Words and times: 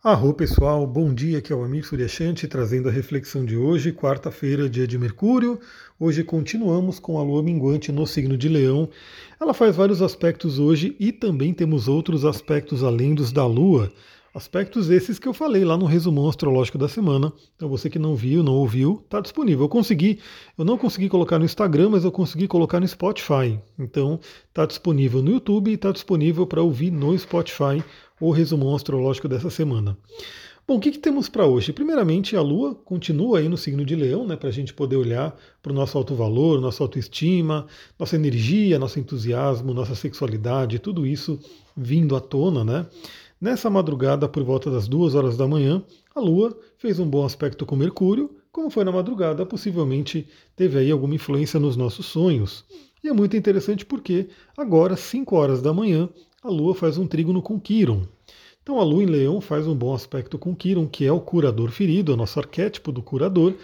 Arro 0.00 0.32
pessoal, 0.32 0.86
bom 0.86 1.12
dia, 1.12 1.38
aqui 1.38 1.52
é 1.52 1.56
o 1.56 1.64
Amir 1.64 1.84
Suryashanti 1.84 2.46
trazendo 2.46 2.88
a 2.88 2.92
reflexão 2.92 3.44
de 3.44 3.56
hoje, 3.56 3.90
quarta-feira, 3.90 4.70
dia 4.70 4.86
de 4.86 4.96
Mercúrio. 4.96 5.58
Hoje 5.98 6.22
continuamos 6.22 7.00
com 7.00 7.18
a 7.18 7.22
lua 7.24 7.42
minguante 7.42 7.90
no 7.90 8.06
signo 8.06 8.36
de 8.36 8.48
Leão. 8.48 8.88
Ela 9.40 9.52
faz 9.52 9.74
vários 9.74 10.00
aspectos 10.00 10.60
hoje 10.60 10.94
e 11.00 11.10
também 11.10 11.52
temos 11.52 11.88
outros 11.88 12.24
aspectos 12.24 12.84
além 12.84 13.12
dos 13.12 13.32
da 13.32 13.44
lua. 13.44 13.92
Aspectos 14.32 14.88
esses 14.88 15.18
que 15.18 15.26
eu 15.26 15.34
falei 15.34 15.64
lá 15.64 15.76
no 15.76 15.84
resumão 15.84 16.28
astrológico 16.28 16.78
da 16.78 16.86
semana. 16.86 17.32
Então 17.56 17.68
você 17.68 17.90
que 17.90 17.98
não 17.98 18.14
viu, 18.14 18.40
não 18.40 18.52
ouviu, 18.52 19.02
está 19.04 19.20
disponível. 19.20 19.64
Eu 19.64 19.68
consegui, 19.68 20.20
eu 20.56 20.64
não 20.64 20.78
consegui 20.78 21.08
colocar 21.08 21.40
no 21.40 21.44
Instagram, 21.44 21.88
mas 21.88 22.04
eu 22.04 22.12
consegui 22.12 22.46
colocar 22.46 22.78
no 22.78 22.86
Spotify. 22.86 23.58
Então 23.76 24.20
está 24.48 24.64
disponível 24.64 25.24
no 25.24 25.32
YouTube 25.32 25.72
e 25.72 25.74
está 25.74 25.90
disponível 25.90 26.46
para 26.46 26.62
ouvir 26.62 26.92
no 26.92 27.18
Spotify 27.18 27.82
o 28.20 28.30
resumão 28.30 28.74
astrológico 28.74 29.28
dessa 29.28 29.50
semana. 29.50 29.96
Bom, 30.66 30.76
o 30.76 30.80
que, 30.80 30.90
que 30.90 30.98
temos 30.98 31.30
para 31.30 31.46
hoje? 31.46 31.72
Primeiramente, 31.72 32.36
a 32.36 32.42
Lua 32.42 32.74
continua 32.74 33.38
aí 33.38 33.48
no 33.48 33.56
signo 33.56 33.86
de 33.86 33.96
Leão, 33.96 34.26
né, 34.26 34.36
para 34.36 34.50
a 34.50 34.52
gente 34.52 34.74
poder 34.74 34.96
olhar 34.96 35.34
para 35.62 35.72
o 35.72 35.74
nosso 35.74 35.96
alto 35.96 36.14
valor, 36.14 36.60
nossa 36.60 36.82
autoestima, 36.82 37.66
nossa 37.98 38.16
energia, 38.16 38.78
nosso 38.78 39.00
entusiasmo, 39.00 39.72
nossa 39.72 39.94
sexualidade, 39.94 40.78
tudo 40.78 41.06
isso 41.06 41.40
vindo 41.74 42.14
à 42.14 42.20
tona, 42.20 42.64
né? 42.64 42.86
Nessa 43.40 43.70
madrugada, 43.70 44.28
por 44.28 44.42
volta 44.42 44.70
das 44.70 44.86
duas 44.86 45.14
horas 45.14 45.36
da 45.36 45.48
manhã, 45.48 45.82
a 46.14 46.20
Lua 46.20 46.54
fez 46.76 46.98
um 46.98 47.08
bom 47.08 47.24
aspecto 47.24 47.64
com 47.64 47.74
Mercúrio. 47.74 48.36
Como 48.50 48.68
foi 48.68 48.84
na 48.84 48.92
madrugada, 48.92 49.46
possivelmente 49.46 50.26
teve 50.56 50.78
aí 50.78 50.90
alguma 50.90 51.14
influência 51.14 51.58
nos 51.58 51.76
nossos 51.76 52.04
sonhos. 52.04 52.64
E 53.02 53.08
é 53.08 53.12
muito 53.12 53.36
interessante 53.36 53.86
porque 53.86 54.28
agora, 54.56 54.96
5 54.96 55.36
horas 55.36 55.62
da 55.62 55.72
manhã, 55.72 56.08
a 56.48 56.50
Lua 56.50 56.74
faz 56.74 56.96
um 56.96 57.06
trígono 57.06 57.42
com 57.42 57.60
Quiron. 57.60 58.02
Então 58.62 58.80
a 58.80 58.84
Lua 58.84 59.02
em 59.02 59.06
Leão 59.06 59.40
faz 59.40 59.66
um 59.66 59.74
bom 59.74 59.94
aspecto 59.94 60.38
com 60.38 60.54
Quiron, 60.54 60.86
que 60.86 61.04
é 61.04 61.12
o 61.12 61.20
curador 61.20 61.70
ferido, 61.70 62.12
é 62.12 62.14
o 62.14 62.18
nosso 62.18 62.38
arquétipo 62.38 62.90
do 62.90 63.02
curador. 63.02 63.54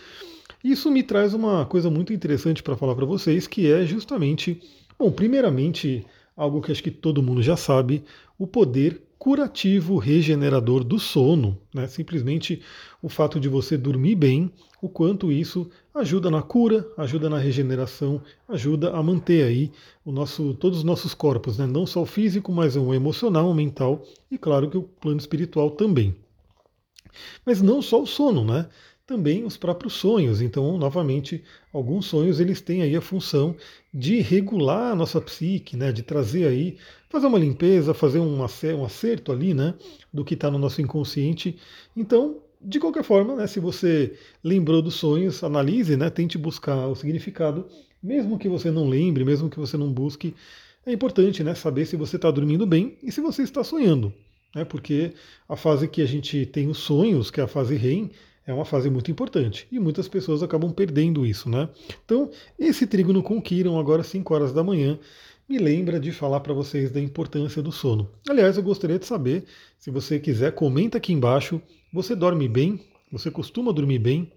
Isso 0.63 0.91
me 0.91 1.03
traz 1.03 1.35
uma 1.35 1.67
coisa 1.67 1.91
muito 1.91 2.13
interessante 2.13 2.63
para 2.63 2.77
falar 2.77 2.95
para 2.95 3.05
vocês, 3.05 3.47
que 3.47 3.71
é 3.71 3.85
justamente, 3.85 4.63
bom, 4.99 5.11
primeiramente, 5.11 6.07
algo 6.37 6.61
que 6.61 6.73
acho 6.73 6.83
que 6.83 6.91
todo 6.91 7.23
mundo 7.23 7.43
já 7.43 7.57
sabe, 7.57 8.05
o 8.39 8.47
poder 8.47 9.03
curativo 9.19 9.97
regenerador 9.97 10.85
do 10.85 10.99
sono. 10.99 11.57
Né? 11.73 11.87
Simplesmente 11.87 12.61
o 13.03 13.09
fato 13.09 13.41
de 13.41 13.49
você 13.49 13.77
dormir 13.77 14.15
bem, 14.17 14.53
o 14.83 14.89
quanto 14.89 15.33
isso 15.33 15.71
ajuda 15.95 16.31
na 16.31 16.43
cura, 16.43 16.87
ajuda 16.99 17.31
na 17.31 17.39
regeneração, 17.39 18.21
ajuda 18.49 18.93
a 18.93 19.03
manter 19.03 19.45
aí 19.45 19.73
o 20.05 20.13
nosso, 20.13 20.55
todos 20.55 20.79
os 20.79 20.85
nossos 20.85 21.15
corpos, 21.15 21.57
né? 21.57 21.67
não 21.67 21.87
só 21.87 22.03
o 22.03 22.07
físico, 22.07 22.53
mas 22.53 22.77
o 22.77 22.93
emocional, 22.93 23.49
o 23.49 23.55
mental 23.55 24.05
e 24.31 24.37
claro 24.37 24.69
que 24.69 24.77
o 24.77 24.83
plano 24.83 25.19
espiritual 25.19 25.71
também. 25.71 26.15
Mas 27.47 27.63
não 27.63 27.81
só 27.81 28.03
o 28.03 28.07
sono, 28.07 28.45
né? 28.45 28.69
Também 29.07 29.45
os 29.45 29.57
próprios 29.57 29.93
sonhos. 29.95 30.41
Então, 30.41 30.79
novamente, 30.79 31.43
alguns 31.73 32.07
sonhos 32.07 32.41
eles 32.41 32.61
têm 32.61 32.83
aí 32.83 32.97
a 32.97 33.01
função 33.01 33.55
de 33.93 34.21
regular 34.21 34.93
a 34.93 34.95
nossa 34.95 35.21
psique, 35.21 35.77
né, 35.77 35.93
de 35.93 36.03
trazer 36.03 36.47
aí, 36.47 36.77
fazer 37.11 37.27
uma 37.27 37.39
limpeza, 37.39 37.93
fazer 37.93 38.19
um 38.19 38.43
acerto 38.43 39.31
ali, 39.31 39.53
né, 39.53 39.75
do 40.13 40.25
que 40.25 40.35
está 40.35 40.51
no 40.51 40.59
nosso 40.59 40.81
inconsciente. 40.81 41.57
Então, 41.97 42.39
de 42.61 42.81
qualquer 42.81 43.05
forma, 43.05 43.37
né, 43.37 43.47
se 43.47 43.61
você 43.61 44.15
lembrou 44.43 44.81
dos 44.81 44.95
sonhos, 44.95 45.45
analise, 45.45 45.97
né, 45.97 46.09
tente 46.09 46.39
buscar 46.39 46.87
o 46.89 46.95
significado, 46.95 47.67
mesmo 48.03 48.39
que 48.39 48.49
você 48.49 48.71
não 48.71 48.89
lembre, 48.89 49.25
mesmo 49.25 49.51
que 49.51 49.59
você 49.59 49.77
não 49.77 49.93
busque, 49.93 50.35
é 50.87 50.93
importante, 50.93 51.45
né, 51.45 51.55
saber 51.55 51.85
se 51.85 51.97
você 51.97 52.17
está 52.17 52.31
dormindo 52.31 52.67
bem 52.67 52.97
e 53.03 53.13
se 53.13 53.21
você 53.21 53.43
está 53.43 53.63
sonhando, 53.63 54.13
né, 54.55 54.65
porque 54.65 55.13
a 55.47 55.57
fase 55.57 55.89
que 55.89 56.01
a 56.01 56.07
gente 56.07 56.47
tem 56.47 56.69
os 56.69 56.79
sonhos, 56.79 57.31
que 57.31 57.41
é 57.41 57.45
a 57.45 57.49
fase 57.49 57.77
REM, 57.77 58.11
é 58.47 58.53
uma 58.53 58.65
fase 58.65 58.91
muito 58.91 59.11
importante 59.11 59.67
e 59.71 59.79
muitas 59.79 60.09
pessoas 60.09 60.43
acabam 60.43 60.73
perdendo 60.73 61.25
isso, 61.25 61.49
né? 61.49 61.69
Então, 62.05 62.31
esse 62.59 62.87
trígono 62.87 63.23
com 63.23 63.41
Kiron, 63.41 63.79
agora 63.79 64.03
às 64.03 64.09
5 64.09 64.35
horas 64.35 64.53
da 64.53 64.63
manhã, 64.63 64.99
me 65.49 65.59
lembra 65.59 66.01
de 66.01 66.11
falar 66.11 66.41
para 66.41 66.55
vocês 66.55 66.91
da 66.91 67.01
importância 67.01 67.63
do 67.63 67.71
sono. 67.71 68.11
Aliás, 68.29 68.57
eu 68.57 68.63
gostaria 68.63 68.99
de 68.99 69.07
saber, 69.07 69.45
se 69.79 69.91
você 69.91 70.19
quiser, 70.19 70.53
comenta 70.53 70.99
aqui 70.99 71.13
embaixo. 71.13 71.61
Você 71.93 72.15
dorme 72.15 72.49
bem? 72.49 72.81
Você 73.13 73.31
costuma 73.31 73.73
dormir 73.73 73.99
bem? 73.99 74.33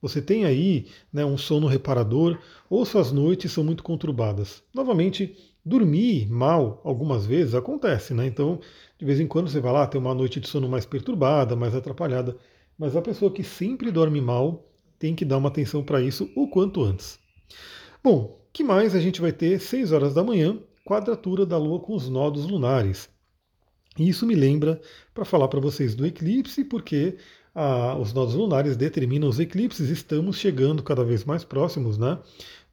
Você 0.00 0.20
tem 0.20 0.44
aí 0.44 0.86
né, 1.12 1.24
um 1.24 1.38
sono 1.38 1.66
reparador 1.66 2.38
ou 2.68 2.84
suas 2.84 3.12
noites 3.12 3.52
são 3.52 3.64
muito 3.64 3.82
conturbadas? 3.82 4.62
Novamente, 4.74 5.36
dormir 5.64 6.26
mal 6.30 6.80
algumas 6.84 7.26
vezes 7.26 7.54
acontece, 7.54 8.14
né? 8.14 8.26
Então, 8.26 8.60
de 8.98 9.04
vez 9.04 9.20
em 9.20 9.26
quando 9.26 9.48
você 9.48 9.60
vai 9.60 9.72
lá 9.72 9.86
ter 9.86 9.98
uma 9.98 10.14
noite 10.14 10.40
de 10.40 10.48
sono 10.48 10.68
mais 10.68 10.86
perturbada, 10.86 11.56
mais 11.56 11.74
atrapalhada. 11.74 12.36
Mas 12.78 12.94
a 12.94 13.02
pessoa 13.02 13.32
que 13.32 13.42
sempre 13.42 13.90
dorme 13.90 14.20
mal 14.20 14.68
tem 14.98 15.14
que 15.14 15.24
dar 15.24 15.38
uma 15.38 15.48
atenção 15.48 15.82
para 15.82 16.00
isso 16.00 16.30
o 16.34 16.48
quanto 16.48 16.82
antes. 16.82 17.18
Bom, 18.02 18.40
que 18.52 18.64
mais 18.64 18.94
a 18.94 19.00
gente 19.00 19.20
vai 19.20 19.32
ter 19.32 19.60
6 19.60 19.92
horas 19.92 20.14
da 20.14 20.24
manhã, 20.24 20.58
quadratura 20.84 21.44
da 21.44 21.58
Lua 21.58 21.80
com 21.80 21.94
os 21.94 22.08
nodos 22.08 22.46
lunares. 22.46 23.08
E 23.98 24.08
isso 24.08 24.26
me 24.26 24.34
lembra 24.34 24.80
para 25.14 25.24
falar 25.24 25.48
para 25.48 25.60
vocês 25.60 25.94
do 25.94 26.06
eclipse, 26.06 26.64
porque 26.64 27.16
ah, 27.54 27.96
os 27.98 28.12
nodos 28.12 28.34
lunares 28.34 28.76
determinam 28.76 29.28
os 29.28 29.40
eclipses, 29.40 29.88
estamos 29.88 30.36
chegando 30.36 30.82
cada 30.82 31.02
vez 31.02 31.24
mais 31.24 31.42
próximos 31.42 31.96
né, 31.96 32.18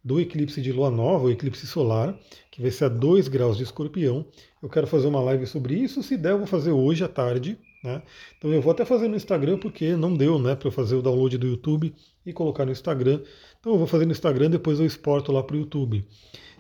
do 0.04 0.20
eclipse 0.20 0.62
de 0.62 0.72
lua 0.72 0.92
nova, 0.92 1.26
o 1.26 1.32
eclipse 1.32 1.66
solar, 1.66 2.18
que 2.52 2.62
vai 2.62 2.70
ser 2.70 2.86
a 2.86 2.90
2 2.90 3.30
graus 3.30 3.58
de 3.58 3.64
escorpião. 3.64 4.26
Eu 4.62 4.70
quero 4.70 4.86
fazer 4.86 5.08
uma 5.08 5.22
live 5.22 5.48
sobre 5.48 5.76
isso, 5.76 6.04
se 6.04 6.18
der, 6.18 6.32
eu 6.32 6.40
vou 6.40 6.48
fazer 6.48 6.72
hoje 6.72 7.04
à 7.04 7.08
tarde, 7.08 7.58
né? 7.84 8.02
Então 8.38 8.52
eu 8.52 8.62
vou 8.62 8.72
até 8.72 8.86
fazer 8.86 9.08
no 9.08 9.16
Instagram 9.16 9.58
porque 9.58 9.96
não 9.96 10.16
deu 10.16 10.40
né, 10.40 10.56
para 10.56 10.68
eu 10.68 10.72
fazer 10.72 10.96
o 10.96 11.02
download 11.02 11.38
do 11.38 11.48
YouTube 11.48 11.94
e 12.26 12.32
colocar 12.32 12.66
no 12.66 12.72
Instagram. 12.72 13.22
Então 13.60 13.74
eu 13.74 13.78
vou 13.78 13.88
fazer 13.88 14.06
no 14.06 14.12
Instagram, 14.12 14.50
depois 14.50 14.80
eu 14.80 14.86
exporto 14.86 15.32
lá 15.32 15.44
para 15.44 15.56
o 15.56 15.60
YouTube. 15.60 16.06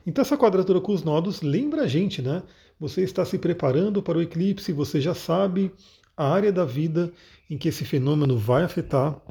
Então 0.06 0.22
essa 0.22 0.38
quadratura 0.38 0.82
com 0.82 0.92
os 0.92 1.04
nodos 1.04 1.42
lembra 1.42 1.84
a 1.84 1.88
gente, 1.88 2.22
né? 2.22 2.44
Você 2.80 3.02
está 3.02 3.24
se 3.24 3.38
preparando 3.38 4.04
para 4.04 4.18
o 4.18 4.22
eclipse, 4.22 4.74
você 4.74 5.00
já 5.00 5.14
sabe 5.14 5.72
a 6.18 6.28
área 6.28 6.52
da 6.52 6.66
vida 6.66 7.12
em 7.50 7.58
que 7.58 7.70
esse 7.70 7.86
fenômeno 7.86 8.38
vai 8.38 8.64
afetar. 8.64 9.22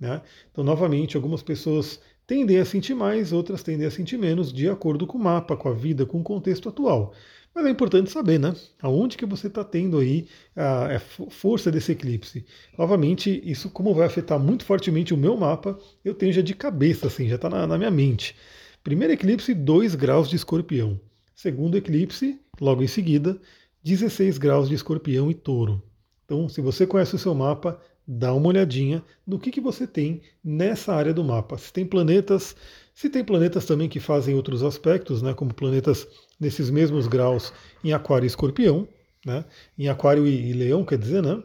Né? 0.00 0.22
Então, 0.50 0.64
novamente, 0.64 1.16
algumas 1.16 1.42
pessoas 1.42 2.00
tendem 2.26 2.58
a 2.58 2.64
sentir 2.64 2.94
mais, 2.94 3.32
outras 3.32 3.62
tendem 3.62 3.86
a 3.86 3.90
sentir 3.90 4.16
menos, 4.16 4.52
de 4.52 4.68
acordo 4.68 5.06
com 5.06 5.18
o 5.18 5.22
mapa, 5.22 5.56
com 5.56 5.68
a 5.68 5.74
vida, 5.74 6.06
com 6.06 6.20
o 6.20 6.24
contexto 6.24 6.68
atual. 6.68 7.12
Mas 7.54 7.66
é 7.66 7.70
importante 7.70 8.10
saber, 8.10 8.38
né? 8.38 8.54
Aonde 8.80 9.16
que 9.16 9.26
você 9.26 9.46
está 9.46 9.62
tendo 9.62 9.98
aí 9.98 10.26
a, 10.56 10.96
a, 10.96 11.00
força 11.00 11.70
desse 11.70 11.92
eclipse. 11.92 12.46
Novamente, 12.78 13.42
isso 13.44 13.68
como 13.68 13.94
vai 13.94 14.06
afetar 14.06 14.38
muito 14.38 14.64
fortemente 14.64 15.12
o 15.12 15.18
meu 15.18 15.36
mapa, 15.36 15.78
eu 16.04 16.14
tenho 16.14 16.32
já 16.32 16.40
de 16.40 16.54
cabeça, 16.54 17.08
assim, 17.08 17.28
já 17.28 17.34
está 17.34 17.50
na, 17.50 17.66
na 17.66 17.76
minha 17.76 17.90
mente. 17.90 18.34
Primeiro 18.82 19.12
eclipse, 19.12 19.52
2 19.52 19.94
graus 19.94 20.28
de 20.28 20.36
escorpião. 20.36 20.98
Segundo 21.34 21.76
eclipse, 21.76 22.40
logo 22.60 22.82
em 22.82 22.88
seguida, 22.88 23.38
16 23.84 24.38
graus 24.38 24.68
de 24.68 24.74
escorpião 24.74 25.30
e 25.30 25.34
touro. 25.34 25.82
Então, 26.24 26.48
se 26.48 26.60
você 26.60 26.86
conhece 26.86 27.14
o 27.14 27.18
seu 27.18 27.34
mapa, 27.34 27.78
dá 28.06 28.32
uma 28.32 28.48
olhadinha 28.48 29.02
no 29.26 29.38
que, 29.38 29.50
que 29.50 29.60
você 29.60 29.86
tem 29.86 30.22
nessa 30.42 30.94
área 30.94 31.12
do 31.12 31.22
mapa. 31.22 31.58
Se 31.58 31.72
tem 31.72 31.84
planetas, 31.84 32.56
se 32.94 33.08
tem 33.08 33.24
planetas 33.24 33.64
também 33.64 33.88
que 33.88 34.00
fazem 34.00 34.34
outros 34.34 34.62
aspectos, 34.62 35.22
né, 35.22 35.34
como 35.34 35.54
planetas 35.54 36.06
nesses 36.38 36.70
mesmos 36.70 37.06
graus 37.06 37.52
em 37.82 37.92
Aquário 37.92 38.24
e 38.24 38.28
Escorpião, 38.28 38.86
né? 39.24 39.44
em 39.78 39.88
Aquário 39.88 40.26
e, 40.26 40.50
e 40.50 40.52
Leão, 40.52 40.84
quer 40.84 40.98
dizer, 40.98 41.22
né? 41.22 41.42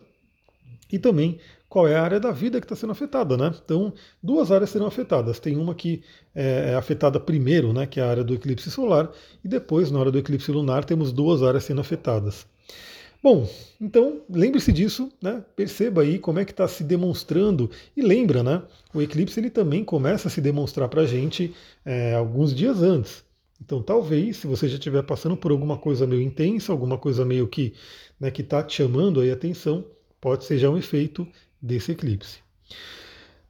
E 0.91 0.97
também 0.97 1.39
qual 1.69 1.87
é 1.87 1.95
a 1.95 2.01
área 2.01 2.19
da 2.19 2.31
vida 2.31 2.59
que 2.59 2.65
está 2.65 2.75
sendo 2.75 2.91
afetada, 2.91 3.35
né? 3.37 3.53
Então, 3.63 3.93
duas 4.23 4.51
áreas 4.51 4.69
serão 4.69 4.87
afetadas. 4.87 5.39
Tem 5.39 5.57
uma 5.57 5.75
que 5.75 6.01
é, 6.33 6.71
é 6.71 6.75
afetada 6.75 7.19
primeiro, 7.19 7.73
né, 7.73 7.85
que 7.85 7.99
é 7.99 8.03
a 8.03 8.09
área 8.09 8.23
do 8.23 8.33
eclipse 8.33 8.71
solar, 8.71 9.11
e 9.43 9.47
depois, 9.47 9.91
na 9.91 9.99
hora 9.99 10.11
do 10.11 10.17
eclipse 10.17 10.51
lunar, 10.51 10.85
temos 10.85 11.11
duas 11.11 11.43
áreas 11.43 11.65
sendo 11.65 11.81
afetadas. 11.81 12.47
Bom, 13.21 13.49
então 13.81 14.21
lembre-se 14.29 14.71
disso, 14.71 15.11
né? 15.21 15.43
Perceba 15.55 16.01
aí 16.03 16.19
como 16.19 16.39
é 16.39 16.45
que 16.45 16.51
está 16.51 16.67
se 16.67 16.83
demonstrando 16.83 17.69
e 17.95 18.01
lembra, 18.01 18.43
né? 18.43 18.61
O 18.93 19.01
eclipse 19.01 19.39
ele 19.39 19.49
também 19.49 19.83
começa 19.83 20.27
a 20.27 20.31
se 20.31 20.39
demonstrar 20.39 20.87
para 20.87 21.01
a 21.01 21.05
gente 21.05 21.53
é, 21.83 22.13
alguns 22.13 22.53
dias 22.53 22.81
antes. 22.81 23.23
Então, 23.59 23.81
talvez, 23.81 24.37
se 24.37 24.47
você 24.47 24.67
já 24.67 24.75
estiver 24.75 25.01
passando 25.01 25.35
por 25.35 25.51
alguma 25.51 25.77
coisa 25.77 26.05
meio 26.05 26.21
intensa, 26.21 26.71
alguma 26.71 26.97
coisa 26.97 27.25
meio 27.25 27.47
que 27.47 27.73
né, 28.19 28.29
que 28.29 28.41
está 28.41 28.61
te 28.61 28.75
chamando 28.75 29.19
aí 29.19 29.31
a 29.31 29.33
atenção, 29.33 29.83
pode 30.21 30.45
ser 30.45 30.59
já 30.59 30.69
um 30.69 30.77
efeito 30.77 31.27
desse 31.61 31.91
eclipse. 31.91 32.39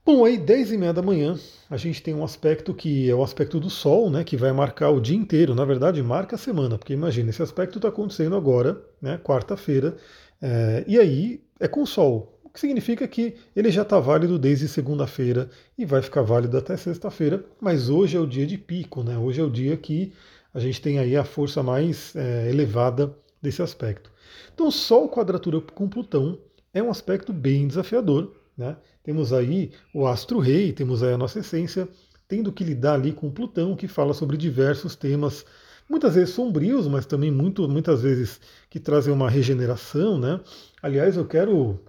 Bom, 0.08 0.24
aí 0.24 0.38
10 0.38 0.72
e 0.72 0.78
meia 0.78 0.94
da 0.94 1.02
manhã 1.02 1.38
a 1.68 1.76
gente 1.76 2.02
tem 2.02 2.14
um 2.14 2.24
aspecto 2.24 2.72
que 2.72 3.10
é 3.10 3.14
o 3.14 3.22
aspecto 3.22 3.60
do 3.60 3.68
Sol, 3.68 4.08
né, 4.08 4.24
que 4.24 4.38
vai 4.38 4.50
marcar 4.52 4.88
o 4.88 5.02
dia 5.02 5.14
inteiro. 5.14 5.54
Na 5.54 5.66
verdade, 5.66 6.02
marca 6.02 6.34
a 6.34 6.38
semana, 6.38 6.78
porque 6.78 6.94
imagina, 6.94 7.28
esse 7.28 7.42
aspecto 7.42 7.76
está 7.76 7.88
acontecendo 7.88 8.34
agora, 8.34 8.82
né, 9.02 9.20
quarta-feira, 9.22 9.98
é, 10.40 10.82
e 10.88 10.98
aí 10.98 11.42
é 11.60 11.68
com 11.68 11.82
o 11.82 11.86
Sol 11.86 12.40
que 12.54 12.58
significa 12.58 13.06
que 13.06 13.36
ele 13.54 13.70
já 13.70 13.82
está 13.82 14.00
válido 14.00 14.38
desde 14.38 14.66
segunda-feira 14.66 15.50
e 15.76 15.84
vai 15.84 16.00
ficar 16.00 16.22
válido 16.22 16.56
até 16.56 16.74
sexta-feira, 16.74 17.44
mas 17.60 17.90
hoje 17.90 18.16
é 18.16 18.20
o 18.20 18.26
dia 18.26 18.46
de 18.46 18.56
pico, 18.56 19.02
né? 19.02 19.18
Hoje 19.18 19.42
é 19.42 19.44
o 19.44 19.50
dia 19.50 19.76
que 19.76 20.14
a 20.54 20.58
gente 20.58 20.80
tem 20.80 20.98
aí 20.98 21.18
a 21.18 21.22
força 21.22 21.62
mais 21.62 22.16
é, 22.16 22.48
elevada 22.48 23.14
desse 23.42 23.60
aspecto. 23.60 24.10
Então, 24.54 24.70
Sol 24.70 25.06
quadratura 25.10 25.60
com 25.60 25.86
Plutão 25.86 26.38
é 26.72 26.82
um 26.82 26.90
aspecto 26.90 27.30
bem 27.30 27.68
desafiador. 27.68 28.37
Né? 28.58 28.76
Temos 29.04 29.32
aí 29.32 29.70
o 29.94 30.08
astro-rei, 30.08 30.72
temos 30.72 31.04
aí 31.04 31.12
a 31.12 31.18
nossa 31.18 31.38
essência, 31.38 31.88
tendo 32.26 32.52
que 32.52 32.64
lidar 32.64 32.94
ali 32.94 33.12
com 33.12 33.30
Plutão, 33.30 33.76
que 33.76 33.86
fala 33.86 34.12
sobre 34.12 34.36
diversos 34.36 34.96
temas, 34.96 35.46
muitas 35.88 36.16
vezes 36.16 36.34
sombrios, 36.34 36.88
mas 36.88 37.06
também 37.06 37.30
muito, 37.30 37.68
muitas 37.68 38.02
vezes 38.02 38.40
que 38.68 38.80
trazem 38.80 39.14
uma 39.14 39.30
regeneração. 39.30 40.18
Né? 40.18 40.40
Aliás, 40.82 41.16
eu 41.16 41.24
quero 41.24 41.80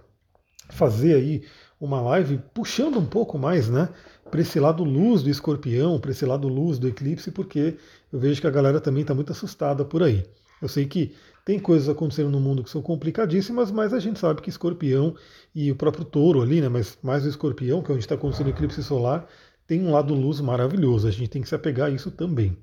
fazer 0.70 1.14
aí 1.14 1.42
uma 1.80 2.00
live 2.00 2.40
puxando 2.54 2.98
um 2.98 3.06
pouco 3.06 3.36
mais 3.36 3.68
né, 3.68 3.88
para 4.30 4.40
esse 4.40 4.60
lado 4.60 4.84
luz 4.84 5.22
do 5.22 5.30
escorpião, 5.30 5.98
para 5.98 6.12
esse 6.12 6.24
lado 6.24 6.46
luz 6.46 6.78
do 6.78 6.86
eclipse, 6.86 7.32
porque 7.32 7.76
eu 8.12 8.18
vejo 8.20 8.40
que 8.40 8.46
a 8.46 8.50
galera 8.50 8.80
também 8.80 9.02
está 9.02 9.14
muito 9.14 9.32
assustada 9.32 9.84
por 9.84 10.02
aí. 10.02 10.24
Eu 10.60 10.68
sei 10.68 10.86
que 10.86 11.14
tem 11.44 11.58
coisas 11.58 11.88
acontecendo 11.88 12.30
no 12.30 12.38
mundo 12.38 12.62
que 12.62 12.70
são 12.70 12.82
complicadíssimas, 12.82 13.70
mas 13.70 13.92
a 13.92 13.98
gente 13.98 14.18
sabe 14.18 14.42
que 14.42 14.50
escorpião 14.50 15.14
e 15.54 15.70
o 15.70 15.76
próprio 15.76 16.04
touro 16.04 16.42
ali, 16.42 16.60
né, 16.60 16.68
mas 16.68 16.98
mais 17.02 17.24
o 17.24 17.28
escorpião, 17.28 17.82
que 17.82 17.90
é 17.90 17.94
onde 17.94 18.04
está 18.04 18.14
acontecendo 18.14 18.48
o 18.48 18.50
eclipse 18.50 18.82
solar, 18.82 19.26
tem 19.66 19.84
um 19.84 19.92
lado 19.92 20.14
luz 20.14 20.40
maravilhoso. 20.40 21.08
A 21.08 21.10
gente 21.10 21.28
tem 21.28 21.42
que 21.42 21.48
se 21.48 21.54
apegar 21.54 21.88
a 21.88 21.90
isso 21.90 22.10
também. 22.10 22.56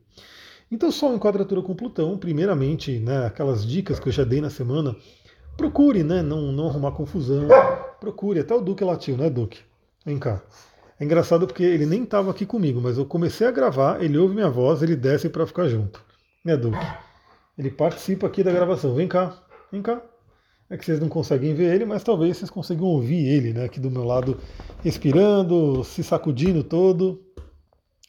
Então, 0.72 0.92
Sol 0.92 1.16
em 1.16 1.20
quadratura 1.20 1.62
com 1.62 1.74
Plutão, 1.74 2.18
primeiramente, 2.18 3.00
né, 3.00 3.26
aquelas 3.26 3.66
dicas 3.66 4.00
que 4.00 4.10
eu 4.10 4.14
já 4.14 4.24
dei 4.24 4.42
na 4.42 4.50
semana, 4.50 4.96
procure 5.56 6.04
né, 6.04 6.22
não, 6.22 6.52
não 6.52 6.68
arrumar 6.68 6.92
confusão, 6.92 7.48
procure, 8.00 8.42
até 8.42 8.54
o 8.54 8.62
Duque 8.62 8.84
latiu, 8.84 9.18
né, 9.18 9.30
Duque? 9.30 9.60
Vem 10.06 10.20
cá. 10.20 10.42
É 11.00 11.06
engraçado 11.06 11.48
porque 11.48 11.64
ele 11.64 11.86
nem 11.86 12.04
estava 12.04 12.32
aqui 12.32 12.46
comigo, 12.46 12.82
mas 12.82 12.98
eu 12.98 13.06
comecei 13.06 13.48
a 13.48 13.52
gravar, 13.52 14.04
ele 14.04 14.18
ouve 14.18 14.36
minha 14.36 14.50
voz, 14.50 14.82
ele 14.82 14.96
desce 14.96 15.30
para 15.30 15.48
ficar 15.48 15.68
junto. 15.68 16.04
Né, 16.44 16.58
Duque? 16.58 17.07
Ele 17.58 17.72
participa 17.72 18.28
aqui 18.28 18.44
da 18.44 18.52
gravação. 18.52 18.94
Vem 18.94 19.08
cá, 19.08 19.42
vem 19.72 19.82
cá. 19.82 20.02
É 20.70 20.78
que 20.78 20.86
vocês 20.86 21.00
não 21.00 21.08
conseguem 21.08 21.54
ver 21.54 21.74
ele, 21.74 21.86
mas 21.86 22.04
talvez 22.04 22.38
vocês 22.38 22.50
consigam 22.50 22.86
ouvir 22.86 23.26
ele, 23.26 23.54
né? 23.54 23.64
Aqui 23.64 23.80
do 23.80 23.90
meu 23.90 24.04
lado, 24.04 24.38
respirando, 24.84 25.84
se 25.84 26.04
sacudindo 26.04 26.64
todo. 26.64 27.24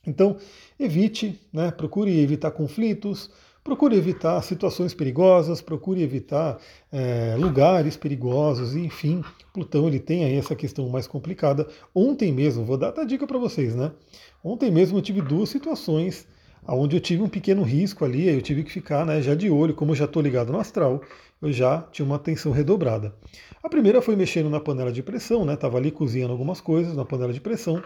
Então, 0.06 0.36
evite, 0.78 1.40
né? 1.52 1.70
Procure 1.70 2.18
evitar 2.18 2.50
conflitos, 2.50 3.30
procure 3.62 3.96
evitar 3.96 4.42
situações 4.42 4.92
perigosas, 4.92 5.60
procure 5.60 6.02
evitar 6.02 6.58
é, 6.90 7.36
lugares 7.38 7.96
perigosos, 7.96 8.74
enfim, 8.74 9.22
Plutão 9.52 9.86
ele 9.86 10.00
tem 10.00 10.24
aí 10.24 10.34
essa 10.34 10.56
questão 10.56 10.88
mais 10.88 11.06
complicada. 11.06 11.68
Ontem 11.94 12.32
mesmo, 12.32 12.64
vou 12.64 12.76
dar 12.76 12.98
a 12.98 13.04
dica 13.04 13.26
para 13.26 13.38
vocês, 13.38 13.76
né? 13.76 13.92
Ontem 14.42 14.70
mesmo 14.70 14.98
eu 14.98 15.02
tive 15.02 15.20
duas 15.20 15.48
situações 15.48 16.26
onde 16.66 16.96
eu 16.96 17.00
tive 17.00 17.22
um 17.22 17.28
pequeno 17.28 17.62
risco 17.62 18.04
ali, 18.04 18.28
eu 18.28 18.42
tive 18.42 18.64
que 18.64 18.72
ficar 18.72 19.06
né, 19.06 19.22
já 19.22 19.34
de 19.34 19.50
olho, 19.50 19.74
como 19.74 19.92
eu 19.92 19.96
já 19.96 20.04
estou 20.04 20.22
ligado 20.22 20.52
no 20.52 20.58
astral, 20.58 21.00
eu 21.40 21.52
já 21.52 21.82
tinha 21.92 22.04
uma 22.04 22.16
atenção 22.16 22.52
redobrada. 22.52 23.14
A 23.62 23.68
primeira 23.68 24.02
foi 24.02 24.16
mexendo 24.16 24.50
na 24.50 24.60
panela 24.60 24.92
de 24.92 25.02
pressão, 25.02 25.44
né? 25.44 25.56
Tava 25.56 25.78
ali 25.78 25.90
cozinhando 25.90 26.32
algumas 26.32 26.60
coisas 26.60 26.96
na 26.96 27.04
panela 27.04 27.32
de 27.32 27.40
pressão, 27.40 27.82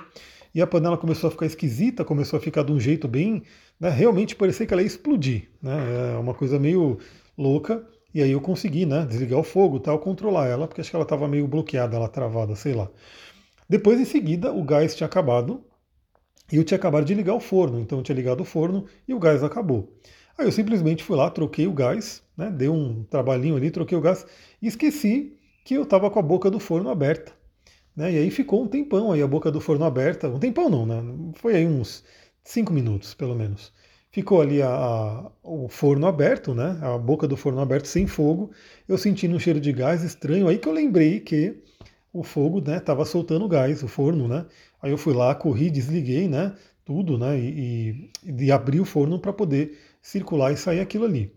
e 0.55 0.61
a 0.61 0.67
panela 0.67 0.99
começou 0.99 1.29
a 1.29 1.31
ficar 1.31 1.47
esquisita, 1.47 2.05
começou 2.05 2.39
a 2.39 2.41
ficar 2.41 2.63
de 2.63 2.73
um 2.73 2.81
jeito 2.81 3.09
bem, 3.09 3.43
né, 3.81 3.89
realmente 3.89 4.37
parecia 4.37 4.67
que 4.67 4.73
ela 4.73 4.83
ia 4.83 4.87
explodir, 4.87 5.49
né? 5.63 6.15
É 6.15 6.19
uma 6.19 6.35
coisa 6.35 6.59
meio 6.59 6.99
louca. 7.37 7.87
E 8.15 8.23
aí 8.23 8.31
eu 8.33 8.41
consegui, 8.43 8.85
né, 8.85 9.07
desligar 9.07 9.39
o 9.41 9.43
fogo, 9.43 9.81
tal, 9.81 9.99
controlar 9.99 10.47
ela, 10.47 10.69
porque 10.69 10.83
acho 10.83 10.91
que 10.91 10.97
ela 10.97 11.05
estava 11.05 11.27
meio 11.27 11.49
bloqueada, 11.49 11.97
ela 11.97 12.09
travada, 12.09 12.55
sei 12.55 12.75
lá. 12.75 12.91
Depois, 13.67 13.99
em 13.99 14.05
seguida, 14.05 14.53
o 14.53 14.63
gás 14.63 14.95
tinha 14.95 15.07
acabado, 15.07 15.65
e 16.53 16.57
eu 16.57 16.65
tinha 16.65 16.77
acabado 16.77 17.07
de 17.07 17.15
ligar 17.15 17.35
o 17.35 17.41
forno, 17.41 17.81
então 17.81 17.99
eu 17.99 18.05
tinha 18.05 18.15
ligado 18.15 18.43
o 18.43 18.45
forno 18.45 18.85
e 19.09 19.15
o 19.15 19.19
gás 19.19 19.43
acabou. 19.43 19.91
Aí 20.37 20.47
eu 20.47 20.53
simplesmente 20.53 21.03
fui 21.03 21.17
lá, 21.17 21.31
troquei 21.31 21.67
o 21.67 21.73
gás, 21.73 22.23
né, 22.37 22.51
dei 22.51 22.69
um 22.69 23.05
trabalhinho 23.05 23.57
ali, 23.57 23.71
troquei 23.71 23.97
o 23.97 24.01
gás 24.03 24.27
e 24.61 24.67
esqueci 24.67 25.35
que 25.65 25.75
eu 25.75 25.85
estava 25.85 26.11
com 26.11 26.19
a 26.19 26.23
boca 26.23 26.51
do 26.51 26.61
forno 26.61 26.91
aberta. 26.91 27.33
Né, 27.97 28.13
e 28.13 28.19
aí 28.19 28.31
ficou 28.31 28.63
um 28.63 28.69
tempão 28.69 29.13
aí 29.13 29.23
a 29.23 29.27
boca 29.27 29.51
do 29.51 29.61
forno 29.61 29.85
aberta, 29.85 30.29
um 30.29 30.39
tempão 30.39 30.69
não, 30.69 30.85
né, 30.85 31.03
foi 31.37 31.57
aí 31.57 31.67
uns 31.67 32.05
5 32.45 32.71
minutos 32.73 33.15
pelo 33.15 33.35
menos. 33.35 33.73
Ficou 34.11 34.43
ali 34.43 34.61
a, 34.61 34.69
a, 34.69 35.31
o 35.43 35.69
forno 35.71 36.07
aberto, 36.07 36.55
né, 36.55 36.79
a 36.83 36.99
boca 36.99 37.27
do 37.27 37.37
forno 37.37 37.61
aberto 37.61 37.87
sem 37.87 38.07
fogo, 38.07 38.51
eu 38.87 38.99
sentindo 38.99 39.35
um 39.35 39.39
cheiro 39.39 39.59
de 39.59 39.73
gás 39.73 40.03
estranho, 40.03 40.49
aí 40.49 40.59
que 40.59 40.69
eu 40.69 40.73
lembrei 40.73 41.21
que 41.21 41.63
o 42.13 42.23
fogo 42.23 42.59
estava 42.59 43.01
né, 43.01 43.07
soltando 43.07 43.49
gás, 43.49 43.83
o 43.83 43.89
forno, 43.89 44.29
né? 44.29 44.45
Aí 44.83 44.91
eu 44.91 44.99
fui 44.99 45.15
lá, 45.15 45.35
corri, 45.35 45.71
desliguei, 45.71 46.29
né? 46.29 46.55
Tudo, 46.85 47.17
né? 47.17 47.39
E, 47.39 48.11
e, 48.27 48.45
e 48.47 48.53
abri 48.53 48.81
o 48.81 48.85
forno 48.85 49.19
para 49.19 49.33
poder 49.33 49.79
circular 50.03 50.53
e 50.53 50.57
sair 50.57 50.81
aquilo 50.81 51.05
ali. 51.05 51.33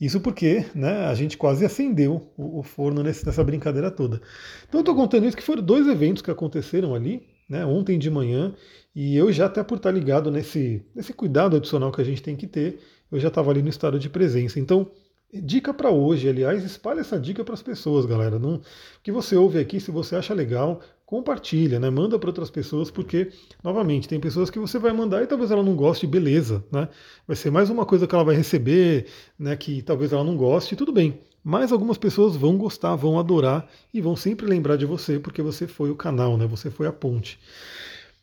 Isso 0.00 0.20
porque 0.20 0.64
né, 0.74 1.06
a 1.06 1.14
gente 1.14 1.36
quase 1.36 1.64
acendeu 1.64 2.32
o, 2.36 2.60
o 2.60 2.62
forno 2.62 3.02
nesse, 3.02 3.26
nessa 3.26 3.42
brincadeira 3.42 3.90
toda. 3.90 4.20
Então 4.68 4.78
eu 4.78 4.82
estou 4.82 4.94
contando 4.94 5.26
isso 5.26 5.36
que 5.36 5.42
foram 5.42 5.62
dois 5.62 5.86
eventos 5.88 6.22
que 6.22 6.30
aconteceram 6.30 6.94
ali, 6.94 7.26
né, 7.48 7.66
ontem 7.66 7.98
de 7.98 8.08
manhã, 8.08 8.54
e 8.94 9.16
eu 9.16 9.32
já 9.32 9.46
até 9.46 9.62
por 9.62 9.78
estar 9.78 9.90
ligado 9.90 10.30
nesse, 10.30 10.82
nesse 10.94 11.12
cuidado 11.12 11.56
adicional 11.56 11.90
que 11.90 12.00
a 12.00 12.04
gente 12.04 12.22
tem 12.22 12.36
que 12.36 12.46
ter, 12.46 12.80
eu 13.10 13.18
já 13.18 13.28
estava 13.28 13.50
ali 13.50 13.62
no 13.62 13.68
estado 13.68 13.98
de 13.98 14.08
presença. 14.08 14.60
Então 14.60 14.90
Dica 15.30 15.74
para 15.74 15.90
hoje, 15.90 16.26
aliás, 16.26 16.64
espalhe 16.64 17.00
essa 17.00 17.20
dica 17.20 17.44
para 17.44 17.52
as 17.52 17.60
pessoas, 17.60 18.06
galera. 18.06 18.38
Não, 18.38 18.54
o 18.54 18.62
que 19.02 19.12
você 19.12 19.36
ouve 19.36 19.58
aqui, 19.58 19.78
se 19.78 19.90
você 19.90 20.16
acha 20.16 20.32
legal, 20.32 20.80
compartilha, 21.04 21.78
né? 21.78 21.90
Manda 21.90 22.18
para 22.18 22.30
outras 22.30 22.50
pessoas, 22.50 22.90
porque, 22.90 23.30
novamente, 23.62 24.08
tem 24.08 24.18
pessoas 24.18 24.48
que 24.48 24.58
você 24.58 24.78
vai 24.78 24.90
mandar 24.90 25.22
e 25.22 25.26
talvez 25.26 25.50
ela 25.50 25.62
não 25.62 25.76
goste, 25.76 26.06
beleza, 26.06 26.64
né? 26.72 26.88
Vai 27.26 27.36
ser 27.36 27.50
mais 27.50 27.68
uma 27.68 27.84
coisa 27.84 28.06
que 28.06 28.14
ela 28.14 28.24
vai 28.24 28.36
receber, 28.36 29.06
né? 29.38 29.54
Que 29.54 29.82
talvez 29.82 30.14
ela 30.14 30.24
não 30.24 30.34
goste, 30.34 30.74
tudo 30.74 30.92
bem. 30.92 31.20
Mas 31.44 31.72
algumas 31.72 31.98
pessoas 31.98 32.34
vão 32.34 32.56
gostar, 32.56 32.96
vão 32.96 33.18
adorar 33.18 33.68
e 33.92 34.00
vão 34.00 34.16
sempre 34.16 34.46
lembrar 34.46 34.76
de 34.76 34.86
você, 34.86 35.18
porque 35.18 35.42
você 35.42 35.66
foi 35.66 35.90
o 35.90 35.96
canal, 35.96 36.38
né? 36.38 36.46
Você 36.46 36.70
foi 36.70 36.86
a 36.86 36.92
ponte. 36.92 37.38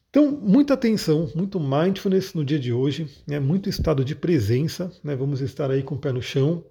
Então, 0.09 0.31
muita 0.31 0.73
atenção, 0.73 1.29
muito 1.35 1.59
mindfulness 1.59 2.33
no 2.33 2.43
dia 2.43 2.57
de 2.57 2.73
hoje, 2.73 3.07
né? 3.27 3.39
muito 3.39 3.69
estado 3.69 4.03
de 4.03 4.15
presença, 4.15 4.91
né? 5.03 5.15
Vamos 5.15 5.41
estar 5.41 5.69
aí 5.69 5.83
com 5.83 5.95
o 5.95 5.99
pé 5.99 6.11
no 6.11 6.21
chão, 6.21 6.63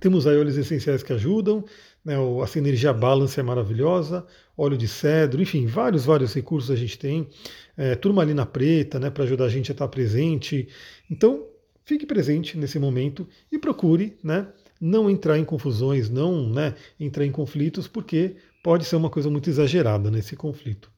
temos 0.00 0.26
aí 0.26 0.36
óleos 0.36 0.56
essenciais 0.56 1.02
que 1.02 1.12
ajudam, 1.12 1.64
né, 2.04 2.14
essa 2.42 2.58
energia 2.58 2.92
balance 2.92 3.38
é 3.38 3.42
maravilhosa, 3.42 4.26
óleo 4.56 4.76
de 4.76 4.88
cedro, 4.88 5.40
enfim, 5.40 5.66
vários, 5.66 6.04
vários 6.04 6.34
recursos 6.34 6.70
a 6.70 6.76
gente 6.76 6.98
tem. 6.98 7.28
É, 7.76 7.94
turmalina 7.94 8.44
preta, 8.44 8.98
né, 8.98 9.10
para 9.10 9.24
ajudar 9.24 9.44
a 9.44 9.48
gente 9.48 9.70
a 9.70 9.74
estar 9.74 9.88
presente. 9.88 10.68
Então, 11.10 11.46
fique 11.84 12.04
presente 12.04 12.58
nesse 12.58 12.78
momento 12.78 13.26
e 13.50 13.58
procure, 13.58 14.16
né, 14.22 14.48
não 14.80 15.08
entrar 15.08 15.38
em 15.38 15.44
confusões, 15.44 16.10
não, 16.10 16.48
né, 16.48 16.74
entrar 16.98 17.24
em 17.24 17.30
conflitos, 17.30 17.86
porque 17.86 18.36
pode 18.62 18.84
ser 18.84 18.96
uma 18.96 19.10
coisa 19.10 19.30
muito 19.30 19.48
exagerada 19.48 20.10
nesse 20.10 20.34
conflito. 20.34 20.90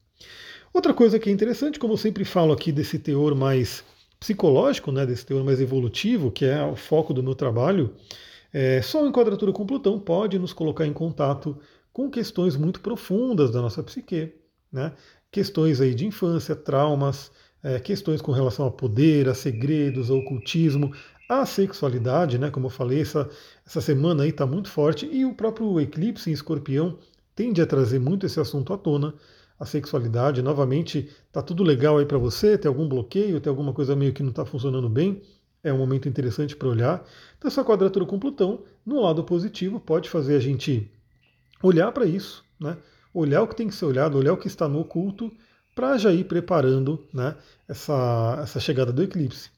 Outra 0.73 0.93
coisa 0.93 1.19
que 1.19 1.29
é 1.29 1.31
interessante, 1.31 1.79
como 1.79 1.93
eu 1.93 1.97
sempre 1.97 2.25
falo 2.25 2.51
aqui 2.51 2.71
desse 2.71 2.99
teor 2.99 3.35
mais 3.35 3.83
psicológico, 4.19 4.91
né, 4.91 5.05
desse 5.05 5.25
teor 5.25 5.43
mais 5.43 5.61
evolutivo, 5.61 6.31
que 6.31 6.45
é 6.45 6.63
o 6.63 6.75
foco 6.75 7.13
do 7.13 7.23
meu 7.23 7.35
trabalho, 7.35 7.93
é, 8.57 8.81
só 8.81 9.05
em 9.05 9.11
quadratura 9.11 9.51
com 9.51 9.65
Plutão 9.65 9.99
pode 9.99 10.39
nos 10.39 10.53
colocar 10.53 10.87
em 10.87 10.93
contato 10.93 11.59
com 11.91 12.09
questões 12.09 12.55
muito 12.55 12.79
profundas 12.79 13.51
da 13.51 13.61
nossa 13.61 13.83
psique, 13.83 14.33
né? 14.71 14.93
questões 15.29 15.81
aí 15.81 15.93
de 15.93 16.05
infância, 16.05 16.55
traumas, 16.55 17.33
é, 17.61 17.81
questões 17.81 18.21
com 18.21 18.31
relação 18.31 18.65
a 18.65 18.71
poder, 18.71 19.27
a 19.27 19.33
segredos, 19.33 20.09
ao 20.09 20.19
ocultismo, 20.19 20.93
a 21.27 21.45
sexualidade, 21.45 22.37
né? 22.37 22.49
como 22.49 22.67
eu 22.67 22.69
falei, 22.69 23.01
essa, 23.01 23.29
essa 23.67 23.81
semana 23.81 24.23
aí 24.23 24.29
está 24.29 24.45
muito 24.45 24.69
forte, 24.69 25.05
e 25.05 25.25
o 25.25 25.33
próprio 25.33 25.77
eclipse 25.81 26.29
em 26.29 26.33
escorpião 26.33 26.97
tende 27.35 27.61
a 27.61 27.67
trazer 27.67 27.99
muito 27.99 28.25
esse 28.25 28.39
assunto 28.39 28.71
à 28.71 28.77
tona, 28.77 29.13
a 29.59 29.65
sexualidade. 29.65 30.41
Novamente, 30.41 31.09
tá 31.29 31.41
tudo 31.41 31.61
legal 31.61 31.97
aí 31.97 32.05
para 32.05 32.17
você, 32.17 32.57
tem 32.57 32.69
algum 32.69 32.87
bloqueio, 32.87 33.41
tem 33.41 33.49
alguma 33.49 33.73
coisa 33.73 33.97
meio 33.97 34.13
que 34.13 34.23
não 34.23 34.29
está 34.29 34.45
funcionando 34.45 34.87
bem, 34.87 35.21
é 35.65 35.73
um 35.73 35.77
momento 35.77 36.07
interessante 36.07 36.55
para 36.55 36.67
olhar. 36.67 37.03
Então, 37.37 37.49
essa 37.49 37.63
quadratura 37.63 38.05
com 38.05 38.19
Plutão, 38.19 38.63
no 38.85 39.01
lado 39.01 39.23
positivo, 39.23 39.79
pode 39.79 40.09
fazer 40.09 40.35
a 40.35 40.39
gente 40.39 40.89
olhar 41.61 41.91
para 41.91 42.05
isso, 42.05 42.45
né? 42.59 42.77
olhar 43.11 43.41
o 43.41 43.47
que 43.47 43.55
tem 43.55 43.67
que 43.67 43.73
ser 43.73 43.85
olhado, 43.85 44.17
olhar 44.17 44.33
o 44.33 44.37
que 44.37 44.47
está 44.47 44.67
no 44.67 44.79
oculto, 44.79 45.31
para 45.73 45.97
já 45.97 46.11
ir 46.11 46.25
preparando 46.25 47.03
né, 47.11 47.35
essa, 47.67 48.39
essa 48.41 48.59
chegada 48.59 48.93
do 48.93 49.01
eclipse. 49.01 49.49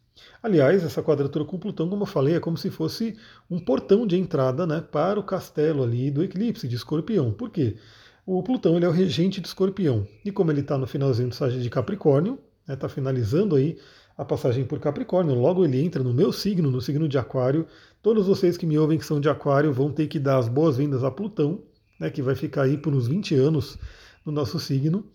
Aliás, 0.41 0.83
essa 0.83 1.03
quadratura 1.03 1.43
com 1.43 1.59
Plutão, 1.59 1.89
como 1.89 2.03
eu 2.03 2.07
falei, 2.07 2.35
é 2.35 2.39
como 2.39 2.57
se 2.57 2.71
fosse 2.71 3.17
um 3.51 3.59
portão 3.59 4.07
de 4.07 4.17
entrada 4.17 4.65
né, 4.65 4.81
para 4.81 5.19
o 5.19 5.23
castelo 5.23 5.83
ali 5.83 6.09
do 6.09 6.23
eclipse 6.23 6.67
de 6.67 6.75
Escorpião. 6.75 7.31
Por 7.31 7.49
quê? 7.49 7.77
O 8.25 8.41
Plutão 8.41 8.77
ele 8.77 8.85
é 8.85 8.89
o 8.89 8.91
regente 8.91 9.41
de 9.41 9.47
Escorpião. 9.47 10.07
E 10.23 10.31
como 10.31 10.51
ele 10.51 10.61
está 10.61 10.77
no 10.77 10.87
finalzinho 10.87 11.29
do 11.29 11.35
Sagem 11.35 11.59
de 11.59 11.69
Capricórnio, 11.69 12.39
está 12.61 12.73
né, 12.73 12.75
tá 12.75 12.89
finalizando 12.89 13.55
aí 13.55 13.77
a 14.17 14.25
passagem 14.25 14.65
por 14.65 14.79
Capricórnio. 14.79 15.35
Logo 15.35 15.63
ele 15.63 15.79
entra 15.79 16.03
no 16.03 16.13
meu 16.13 16.33
signo, 16.33 16.71
no 16.71 16.81
signo 16.81 17.07
de 17.07 17.17
Aquário. 17.17 17.67
Todos 18.01 18.25
vocês 18.25 18.57
que 18.57 18.65
me 18.65 18.77
ouvem 18.77 18.97
que 18.97 19.05
são 19.05 19.19
de 19.19 19.29
Aquário 19.29 19.71
vão 19.71 19.91
ter 19.91 20.07
que 20.07 20.17
dar 20.17 20.37
as 20.37 20.49
boas-vindas 20.49 21.03
a 21.03 21.11
Plutão, 21.11 21.61
né, 21.99 22.09
que 22.09 22.21
vai 22.21 22.33
ficar 22.33 22.63
aí 22.63 22.77
por 22.77 22.93
uns 22.93 23.07
20 23.07 23.35
anos 23.35 23.77
no 24.25 24.31
nosso 24.31 24.59
signo. 24.59 25.05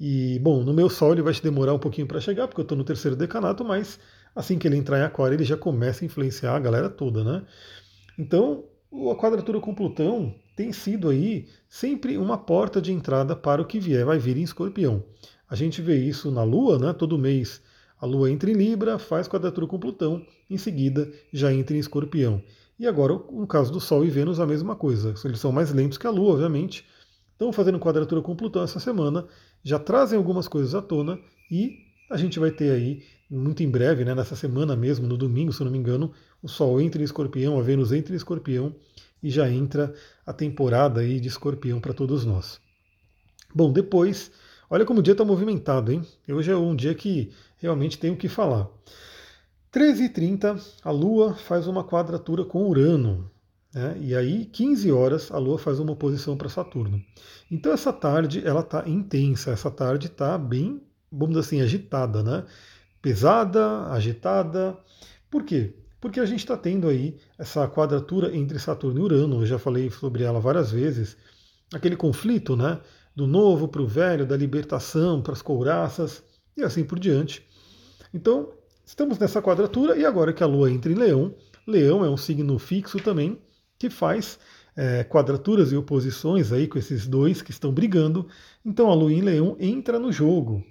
E, 0.00 0.38
bom, 0.40 0.62
no 0.62 0.72
meu 0.72 0.88
Sol 0.88 1.12
ele 1.12 1.22
vai 1.22 1.34
demorar 1.34 1.74
um 1.74 1.78
pouquinho 1.78 2.06
para 2.06 2.20
chegar, 2.20 2.48
porque 2.48 2.60
eu 2.60 2.64
estou 2.64 2.76
no 2.76 2.84
terceiro 2.84 3.16
decanato, 3.16 3.64
mas 3.64 3.98
assim 4.34 4.58
que 4.58 4.66
ele 4.66 4.76
entrar 4.76 4.98
em 4.98 5.02
Aquário, 5.02 5.36
ele 5.36 5.44
já 5.44 5.56
começa 5.56 6.04
a 6.04 6.06
influenciar 6.06 6.54
a 6.54 6.60
galera 6.60 6.88
toda, 6.88 7.24
né? 7.24 7.42
Então, 8.18 8.64
a 9.10 9.14
quadratura 9.14 9.60
com 9.60 9.74
Plutão 9.74 10.34
tem 10.54 10.72
sido 10.72 11.10
aí 11.10 11.48
sempre 11.68 12.16
uma 12.16 12.38
porta 12.38 12.80
de 12.80 12.92
entrada 12.92 13.36
para 13.36 13.60
o 13.60 13.66
que 13.66 13.78
vier, 13.78 14.04
vai 14.04 14.18
vir 14.18 14.36
em 14.36 14.42
escorpião. 14.42 15.02
A 15.48 15.54
gente 15.54 15.80
vê 15.80 15.96
isso 15.96 16.30
na 16.30 16.42
Lua, 16.42 16.78
né? 16.78 16.92
Todo 16.92 17.18
mês 17.18 17.60
a 18.00 18.06
Lua 18.06 18.30
entra 18.30 18.50
em 18.50 18.54
Libra, 18.54 18.98
faz 18.98 19.26
quadratura 19.26 19.66
com 19.66 19.78
Plutão, 19.78 20.24
em 20.50 20.58
seguida 20.58 21.10
já 21.32 21.52
entra 21.52 21.76
em 21.76 21.80
escorpião. 21.80 22.42
E 22.78 22.86
agora, 22.86 23.14
no 23.14 23.46
caso 23.46 23.72
do 23.72 23.80
Sol 23.80 24.04
e 24.04 24.10
Vênus, 24.10 24.38
a 24.38 24.46
mesma 24.46 24.76
coisa. 24.76 25.14
Eles 25.24 25.40
são 25.40 25.50
mais 25.50 25.72
lentos 25.72 25.96
que 25.96 26.06
a 26.06 26.10
Lua, 26.10 26.34
obviamente. 26.34 26.84
Estão 27.32 27.52
fazendo 27.52 27.78
quadratura 27.78 28.20
com 28.22 28.36
Plutão 28.36 28.62
essa 28.62 28.80
semana, 28.80 29.26
já 29.62 29.78
trazem 29.78 30.16
algumas 30.16 30.48
coisas 30.48 30.74
à 30.74 30.80
tona 30.80 31.18
e 31.50 31.86
a 32.10 32.16
gente 32.16 32.38
vai 32.38 32.50
ter 32.50 32.70
aí, 32.70 33.02
muito 33.28 33.62
em 33.62 33.68
breve, 33.68 34.04
né, 34.04 34.14
nessa 34.14 34.36
semana 34.36 34.76
mesmo, 34.76 35.06
no 35.06 35.16
domingo, 35.16 35.52
se 35.52 35.60
eu 35.60 35.64
não 35.64 35.72
me 35.72 35.78
engano, 35.78 36.12
o 36.42 36.48
Sol 36.48 36.80
entra 36.80 37.02
em 37.02 37.04
escorpião, 37.04 37.58
a 37.58 37.62
Vênus 37.62 37.92
entra 37.92 38.14
em 38.14 38.16
escorpião 38.16 38.74
e 39.22 39.28
já 39.28 39.50
entra 39.50 39.92
a 40.24 40.32
temporada 40.32 41.00
aí 41.00 41.18
de 41.20 41.28
escorpião 41.28 41.80
para 41.80 41.92
todos 41.92 42.24
nós. 42.24 42.60
Bom, 43.54 43.72
depois, 43.72 44.30
olha 44.70 44.84
como 44.84 45.00
o 45.00 45.02
dia 45.02 45.12
está 45.12 45.24
movimentado, 45.24 45.92
hein? 45.92 46.02
Hoje 46.28 46.50
é 46.50 46.56
um 46.56 46.76
dia 46.76 46.94
que 46.94 47.32
realmente 47.56 47.98
tenho 47.98 48.16
que 48.16 48.28
falar. 48.28 48.68
13h30, 49.72 50.58
a 50.82 50.90
Lua 50.90 51.34
faz 51.34 51.66
uma 51.66 51.84
quadratura 51.84 52.44
com 52.44 52.66
Urano. 52.66 53.30
Né? 53.74 53.96
E 54.00 54.14
aí, 54.14 54.46
15 54.46 54.90
horas, 54.90 55.30
a 55.30 55.38
Lua 55.38 55.58
faz 55.58 55.78
uma 55.78 55.92
oposição 55.92 56.36
para 56.36 56.48
Saturno. 56.48 57.02
Então, 57.50 57.72
essa 57.72 57.92
tarde 57.92 58.42
ela 58.46 58.60
está 58.60 58.88
intensa, 58.88 59.50
essa 59.50 59.70
tarde 59.70 60.06
está 60.06 60.38
bem, 60.38 60.82
vamos 61.12 61.36
dizer 61.36 61.40
assim, 61.40 61.60
agitada, 61.60 62.22
né? 62.22 62.44
Pesada, 63.02 63.88
agitada. 63.88 64.78
Por 65.30 65.44
quê? 65.44 65.74
Porque 66.00 66.20
a 66.20 66.24
gente 66.24 66.40
está 66.40 66.56
tendo 66.56 66.88
aí 66.88 67.18
essa 67.38 67.68
quadratura 67.68 68.34
entre 68.34 68.58
Saturno 68.58 69.00
e 69.00 69.02
Urano, 69.02 69.42
eu 69.42 69.46
já 69.46 69.58
falei 69.58 69.90
sobre 69.90 70.24
ela 70.24 70.40
várias 70.40 70.70
vezes, 70.70 71.16
aquele 71.72 71.96
conflito 71.96 72.56
né, 72.56 72.80
do 73.14 73.26
novo 73.26 73.68
para 73.68 73.82
o 73.82 73.86
velho, 73.86 74.26
da 74.26 74.36
libertação 74.36 75.20
para 75.20 75.32
as 75.32 75.42
couraças 75.42 76.22
e 76.56 76.62
assim 76.62 76.84
por 76.84 76.98
diante. 76.98 77.46
Então, 78.12 78.52
estamos 78.84 79.18
nessa 79.18 79.42
quadratura 79.42 79.96
e 79.96 80.04
agora 80.04 80.32
que 80.32 80.42
a 80.42 80.46
Lua 80.46 80.70
entra 80.70 80.90
em 80.90 80.94
Leão, 80.94 81.34
Leão 81.66 82.04
é 82.04 82.08
um 82.08 82.16
signo 82.16 82.58
fixo 82.58 82.98
também, 82.98 83.38
que 83.76 83.90
faz 83.90 84.38
é, 84.76 85.02
quadraturas 85.02 85.72
e 85.72 85.76
oposições 85.76 86.52
aí 86.52 86.68
com 86.68 86.78
esses 86.78 87.06
dois 87.06 87.42
que 87.42 87.50
estão 87.50 87.72
brigando. 87.72 88.28
Então 88.64 88.88
a 88.88 88.94
Lua 88.94 89.12
em 89.12 89.20
Leão 89.20 89.56
entra 89.58 89.98
no 89.98 90.12
jogo. 90.12 90.64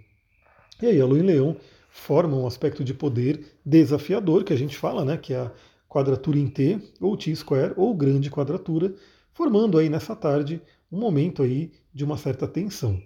E 0.81 0.85
aí 0.85 1.01
a 1.01 1.05
Lua 1.05 1.19
em 1.19 1.23
Leão 1.23 1.57
forma 1.89 2.37
um 2.37 2.47
aspecto 2.47 2.83
de 2.83 2.93
poder 2.93 3.45
desafiador, 3.65 4.43
que 4.43 4.53
a 4.53 4.57
gente 4.57 4.77
fala, 4.77 5.03
né, 5.03 5.17
que 5.17 5.33
é 5.33 5.37
a 5.37 5.51
quadratura 5.89 6.39
em 6.39 6.47
T, 6.47 6.79
ou 7.01 7.17
T-square, 7.17 7.73
ou 7.75 7.93
grande 7.93 8.29
quadratura, 8.29 8.93
formando 9.33 9.77
aí 9.77 9.89
nessa 9.89 10.15
tarde 10.15 10.61
um 10.91 10.99
momento 10.99 11.43
aí 11.43 11.71
de 11.93 12.05
uma 12.05 12.17
certa 12.17 12.47
tensão. 12.47 13.01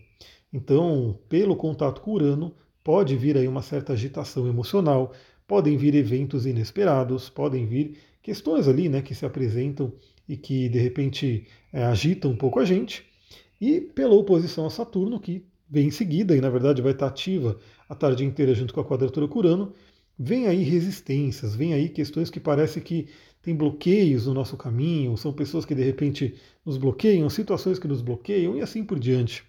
Então, 0.51 1.19
pelo 1.27 1.55
contato 1.55 2.01
com 2.01 2.12
Urano, 2.12 2.53
pode 2.83 3.15
vir 3.15 3.38
aí 3.38 3.48
uma 3.48 3.62
certa 3.62 3.93
agitação 3.93 4.48
emocional, 4.48 5.13
podem 5.48 5.77
vir 5.77 5.95
eventos 5.95 6.45
inesperados, 6.45 7.29
podem 7.29 7.65
vir 7.65 7.98
questões 8.21 8.67
ali, 8.67 8.89
né, 8.89 9.01
que 9.01 9.15
se 9.15 9.25
apresentam 9.25 9.91
e 10.27 10.38
que 10.38 10.69
de 10.69 10.79
repente 10.79 11.48
é, 11.74 11.83
agitam 11.83 12.31
um 12.31 12.38
pouco 12.38 12.59
a 12.59 12.65
gente. 12.65 13.05
E 13.59 13.81
pela 13.81 14.13
oposição 14.13 14.65
a 14.65 14.69
Saturno, 14.69 15.19
que 15.19 15.43
vem 15.69 15.88
em 15.88 15.91
seguida, 15.91 16.36
e 16.36 16.41
na 16.41 16.50
verdade 16.50 16.81
vai 16.81 16.91
estar 16.91 17.07
ativa 17.07 17.59
a 17.88 17.95
tarde 17.95 18.24
inteira 18.24 18.53
junto 18.53 18.74
com 18.74 18.79
a 18.79 18.86
quadratura 18.86 19.27
Curano, 19.27 19.74
vem 20.17 20.48
aí 20.48 20.63
resistências, 20.63 21.55
vem 21.55 21.74
aí 21.74 21.89
questões 21.89 22.29
que 22.29 22.39
parece 22.39 22.79
que 22.81 23.07
tem 23.41 23.55
bloqueios 23.55 24.27
no 24.27 24.33
nosso 24.33 24.57
caminho, 24.57 25.17
são 25.17 25.33
pessoas 25.33 25.65
que 25.65 25.74
de 25.74 25.83
repente 25.83 26.36
nos 26.65 26.77
bloqueiam, 26.77 27.29
situações 27.29 27.79
que 27.79 27.88
nos 27.88 28.01
bloqueiam 28.01 28.55
e 28.55 28.62
assim 28.62 28.83
por 28.83 29.00
diante. 29.00 29.49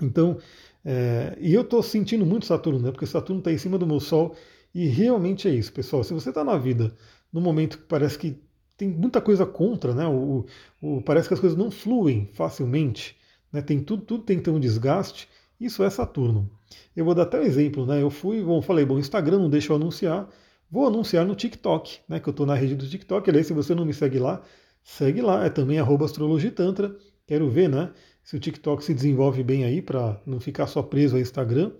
Então, 0.00 0.38
é, 0.84 1.36
e 1.40 1.52
eu 1.52 1.62
estou 1.62 1.82
sentindo 1.82 2.24
muito 2.24 2.46
Saturno, 2.46 2.78
né? 2.80 2.90
Porque 2.90 3.06
Saturno 3.06 3.40
está 3.40 3.52
em 3.52 3.58
cima 3.58 3.78
do 3.78 3.86
meu 3.86 4.00
Sol 4.00 4.34
e 4.74 4.86
realmente 4.86 5.48
é 5.48 5.50
isso, 5.50 5.72
pessoal. 5.72 6.04
Se 6.04 6.14
você 6.14 6.28
está 6.30 6.44
na 6.44 6.56
vida 6.56 6.94
no 7.32 7.40
momento 7.40 7.78
que 7.78 7.84
parece 7.84 8.18
que 8.18 8.40
tem 8.76 8.88
muita 8.88 9.20
coisa 9.20 9.44
contra, 9.44 9.92
né? 9.92 10.06
O, 10.06 10.46
o, 10.80 11.02
parece 11.02 11.28
que 11.28 11.34
as 11.34 11.40
coisas 11.40 11.58
não 11.58 11.70
fluem 11.70 12.30
facilmente, 12.32 13.16
né? 13.52 13.60
Tem 13.60 13.80
tudo, 13.80 14.04
tudo 14.04 14.24
tem 14.24 14.38
que 14.38 14.44
ter 14.44 14.50
um 14.50 14.60
desgaste. 14.60 15.28
Isso 15.60 15.82
é 15.82 15.90
Saturno. 15.90 16.48
Eu 16.94 17.04
vou 17.04 17.14
dar 17.14 17.22
até 17.24 17.40
um 17.40 17.42
exemplo, 17.42 17.84
né? 17.84 18.00
Eu 18.00 18.10
fui, 18.10 18.42
bom, 18.42 18.62
falei, 18.62 18.84
bom, 18.84 18.98
Instagram 18.98 19.40
não 19.40 19.50
deixa 19.50 19.72
eu 19.72 19.76
anunciar, 19.76 20.28
vou 20.70 20.86
anunciar 20.86 21.26
no 21.26 21.34
TikTok, 21.34 21.98
né? 22.08 22.20
Que 22.20 22.28
eu 22.28 22.30
estou 22.30 22.46
na 22.46 22.54
rede 22.54 22.76
do 22.76 22.88
TikTok. 22.88 23.28
Aliás, 23.28 23.48
se 23.48 23.52
você 23.52 23.74
não 23.74 23.84
me 23.84 23.92
segue 23.92 24.18
lá, 24.18 24.42
segue 24.82 25.20
lá. 25.20 25.44
É 25.44 25.50
também 25.50 25.78
@astrologitantra. 25.80 26.96
Quero 27.26 27.50
ver, 27.50 27.68
né? 27.68 27.90
Se 28.28 28.36
o 28.36 28.38
TikTok 28.38 28.84
se 28.84 28.92
desenvolve 28.92 29.42
bem 29.42 29.64
aí 29.64 29.80
para 29.80 30.20
não 30.26 30.38
ficar 30.38 30.66
só 30.66 30.82
preso 30.82 31.16
ao 31.16 31.22
Instagram. 31.22 31.72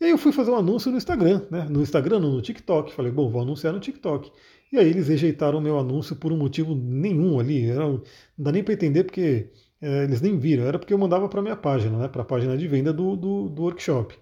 E 0.00 0.04
aí 0.04 0.10
eu 0.12 0.18
fui 0.18 0.30
fazer 0.30 0.52
um 0.52 0.54
anúncio 0.54 0.88
no 0.88 0.96
Instagram, 0.96 1.42
né? 1.50 1.66
No 1.68 1.82
Instagram, 1.82 2.20
não 2.20 2.30
no 2.30 2.40
TikTok. 2.40 2.92
Falei, 2.92 3.10
bom, 3.10 3.28
vou 3.28 3.42
anunciar 3.42 3.72
no 3.72 3.80
TikTok. 3.80 4.30
E 4.72 4.78
aí 4.78 4.88
eles 4.88 5.08
rejeitaram 5.08 5.60
meu 5.60 5.76
anúncio 5.80 6.14
por 6.14 6.32
um 6.32 6.36
motivo 6.36 6.76
nenhum 6.76 7.40
ali. 7.40 7.68
Era, 7.68 7.88
não 7.88 8.00
dá 8.38 8.52
nem 8.52 8.62
para 8.62 8.74
entender 8.74 9.02
porque 9.02 9.48
é, 9.80 10.04
eles 10.04 10.20
nem 10.20 10.38
viram, 10.38 10.62
era 10.62 10.78
porque 10.78 10.94
eu 10.94 10.98
mandava 10.98 11.28
para 11.28 11.42
minha 11.42 11.56
página, 11.56 11.98
né, 11.98 12.06
para 12.06 12.22
a 12.22 12.24
página 12.24 12.56
de 12.56 12.68
venda 12.68 12.92
do, 12.92 13.16
do, 13.16 13.48
do, 13.48 13.62
workshop. 13.62 14.16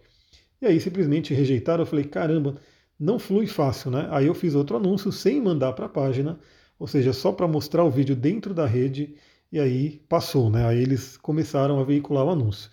E 0.63 0.67
aí 0.67 0.81
simplesmente 0.81 1.35
rejeitaram, 1.35 1.83
eu 1.83 1.87
falei, 1.87 2.07
caramba, 2.07 2.57
não 2.99 3.19
flui 3.19 3.47
fácil, 3.47 3.91
né? 3.91 4.09
Aí 4.11 4.27
eu 4.27 4.35
fiz 4.35 4.55
outro 4.55 4.79
anúncio 4.79 5.13
sem 5.13 5.39
mandar 5.39 5.75
para 5.75 5.85
a 5.85 5.89
página, 5.91 6.41
ou 6.79 6.87
seja, 6.87 7.13
só 7.13 7.31
para 7.31 7.47
mostrar 7.47 7.85
o 7.85 7.91
vídeo 7.91 8.17
dentro 8.17 8.55
da 8.55 8.65
rede, 8.65 9.15
e 9.51 9.59
aí 9.59 10.01
passou, 10.09 10.51
né? 10.51 10.67
Aí 10.67 10.79
eles 10.79 11.17
começaram 11.17 11.81
a 11.81 11.85
veicular 11.85 12.25
o 12.25 12.31
anúncio. 12.31 12.71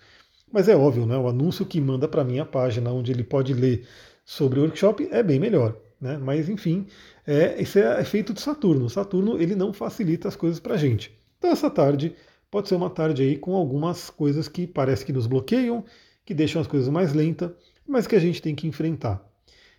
Mas 0.52 0.68
é 0.68 0.76
óbvio, 0.76 1.06
né? 1.06 1.16
O 1.16 1.28
anúncio 1.28 1.66
que 1.66 1.80
manda 1.80 2.06
para 2.06 2.22
a 2.22 2.24
minha 2.24 2.44
página, 2.44 2.92
onde 2.92 3.12
ele 3.12 3.24
pode 3.24 3.52
ler 3.54 3.86
sobre 4.24 4.58
o 4.58 4.62
workshop, 4.62 5.08
é 5.10 5.22
bem 5.22 5.40
melhor. 5.40 5.76
Né? 6.00 6.18
Mas 6.18 6.48
enfim, 6.48 6.86
é, 7.26 7.60
isso 7.60 7.78
é 7.78 8.00
efeito 8.00 8.32
de 8.32 8.40
Saturno. 8.40 8.88
Saturno 8.90 9.40
ele 9.40 9.54
não 9.54 9.72
facilita 9.72 10.28
as 10.28 10.36
coisas 10.36 10.60
para 10.60 10.74
a 10.74 10.78
gente. 10.78 11.16
Então 11.38 11.50
essa 11.50 11.70
tarde 11.70 12.14
pode 12.50 12.68
ser 12.68 12.74
uma 12.74 12.90
tarde 12.90 13.22
aí 13.22 13.36
com 13.36 13.54
algumas 13.54 14.10
coisas 14.10 14.48
que 14.48 14.66
parece 14.66 15.04
que 15.04 15.12
nos 15.12 15.26
bloqueiam, 15.26 15.84
que 16.24 16.34
deixam 16.34 16.60
as 16.60 16.66
coisas 16.66 16.88
mais 16.88 17.12
lentas, 17.12 17.50
mas 17.86 18.06
que 18.06 18.16
a 18.16 18.20
gente 18.20 18.42
tem 18.42 18.54
que 18.54 18.66
enfrentar. 18.66 19.24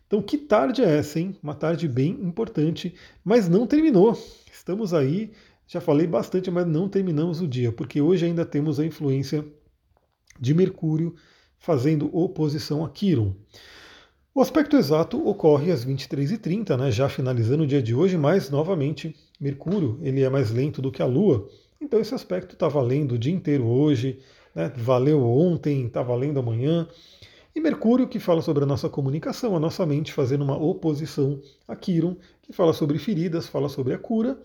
Então, 0.08 0.22
que 0.22 0.38
tarde 0.38 0.82
é 0.82 0.98
essa, 0.98 1.20
hein? 1.20 1.36
Uma 1.44 1.54
tarde 1.54 1.86
bem 1.86 2.12
importante, 2.22 2.96
mas 3.26 3.50
não 3.50 3.68
terminou. 3.68 4.18
Estamos 4.50 4.94
aí, 4.94 5.34
já 5.68 5.82
falei 5.82 6.08
bastante, 6.08 6.50
mas 6.50 6.66
não 6.66 6.88
terminamos 6.88 7.42
o 7.42 7.48
dia, 7.48 7.72
porque 7.72 8.02
hoje 8.02 8.26
ainda 8.26 8.46
temos 8.46 8.80
a 8.80 8.86
influência 8.86 9.46
de 10.40 10.54
Mercúrio 10.54 11.16
fazendo 11.60 12.10
oposição 12.16 12.86
a 12.86 12.90
Quiron. 12.90 13.36
O 14.34 14.42
aspecto 14.42 14.78
exato 14.78 15.28
ocorre 15.28 15.72
às 15.72 15.86
23h30, 15.86 16.78
né, 16.78 16.92
já 16.92 17.10
finalizando 17.10 17.64
o 17.64 17.68
dia 17.68 17.82
de 17.82 17.94
hoje, 17.94 18.18
mas 18.18 18.50
novamente 18.50 19.16
Mercúrio 19.40 20.00
ele 20.02 20.22
é 20.22 20.30
mais 20.30 20.52
lento 20.52 20.82
do 20.82 20.92
que 20.92 21.02
a 21.02 21.06
Lua, 21.06 21.50
então 21.82 22.00
esse 22.00 22.14
aspecto 22.14 22.54
está 22.54 22.68
valendo 22.68 23.14
o 23.14 23.18
dia 23.18 23.34
inteiro 23.34 23.66
hoje, 23.66 24.20
né? 24.54 24.72
valeu 24.76 25.24
ontem, 25.24 25.86
está 25.86 26.02
valendo 26.02 26.40
amanhã. 26.40 26.88
E 27.56 27.60
Mercúrio, 27.60 28.08
que 28.08 28.20
fala 28.20 28.42
sobre 28.42 28.64
a 28.64 28.68
nossa 28.68 28.90
comunicação, 28.90 29.56
a 29.56 29.60
nossa 29.60 29.86
mente 29.86 30.14
fazendo 30.14 30.44
uma 30.44 30.58
oposição 30.58 31.42
a 31.68 31.76
Quiron, 31.76 32.16
que 32.42 32.54
fala 32.54 32.74
sobre 32.74 33.00
feridas, 33.00 33.48
fala 33.48 33.70
sobre 33.70 33.94
a 33.94 33.98
cura. 33.98 34.40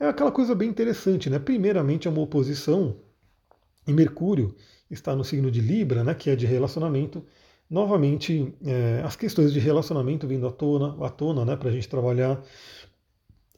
É 0.00 0.06
aquela 0.06 0.30
coisa 0.30 0.54
bem 0.54 0.68
interessante, 0.68 1.28
né? 1.28 1.38
Primeiramente 1.38 2.06
é 2.06 2.10
uma 2.10 2.20
oposição, 2.20 2.96
e 3.88 3.92
Mercúrio 3.92 4.54
está 4.90 5.16
no 5.16 5.24
signo 5.24 5.50
de 5.50 5.62
Libra, 5.62 6.04
né? 6.04 6.14
que 6.14 6.28
é 6.28 6.36
de 6.36 6.44
relacionamento. 6.44 7.24
Novamente, 7.68 8.54
é, 8.62 9.02
as 9.02 9.16
questões 9.16 9.50
de 9.52 9.58
relacionamento 9.58 10.26
vindo 10.26 10.46
à 10.46 10.52
tona, 10.52 10.94
à 11.04 11.08
tona 11.08 11.44
né? 11.44 11.56
para 11.56 11.70
a 11.70 11.72
gente 11.72 11.88
trabalhar. 11.88 12.42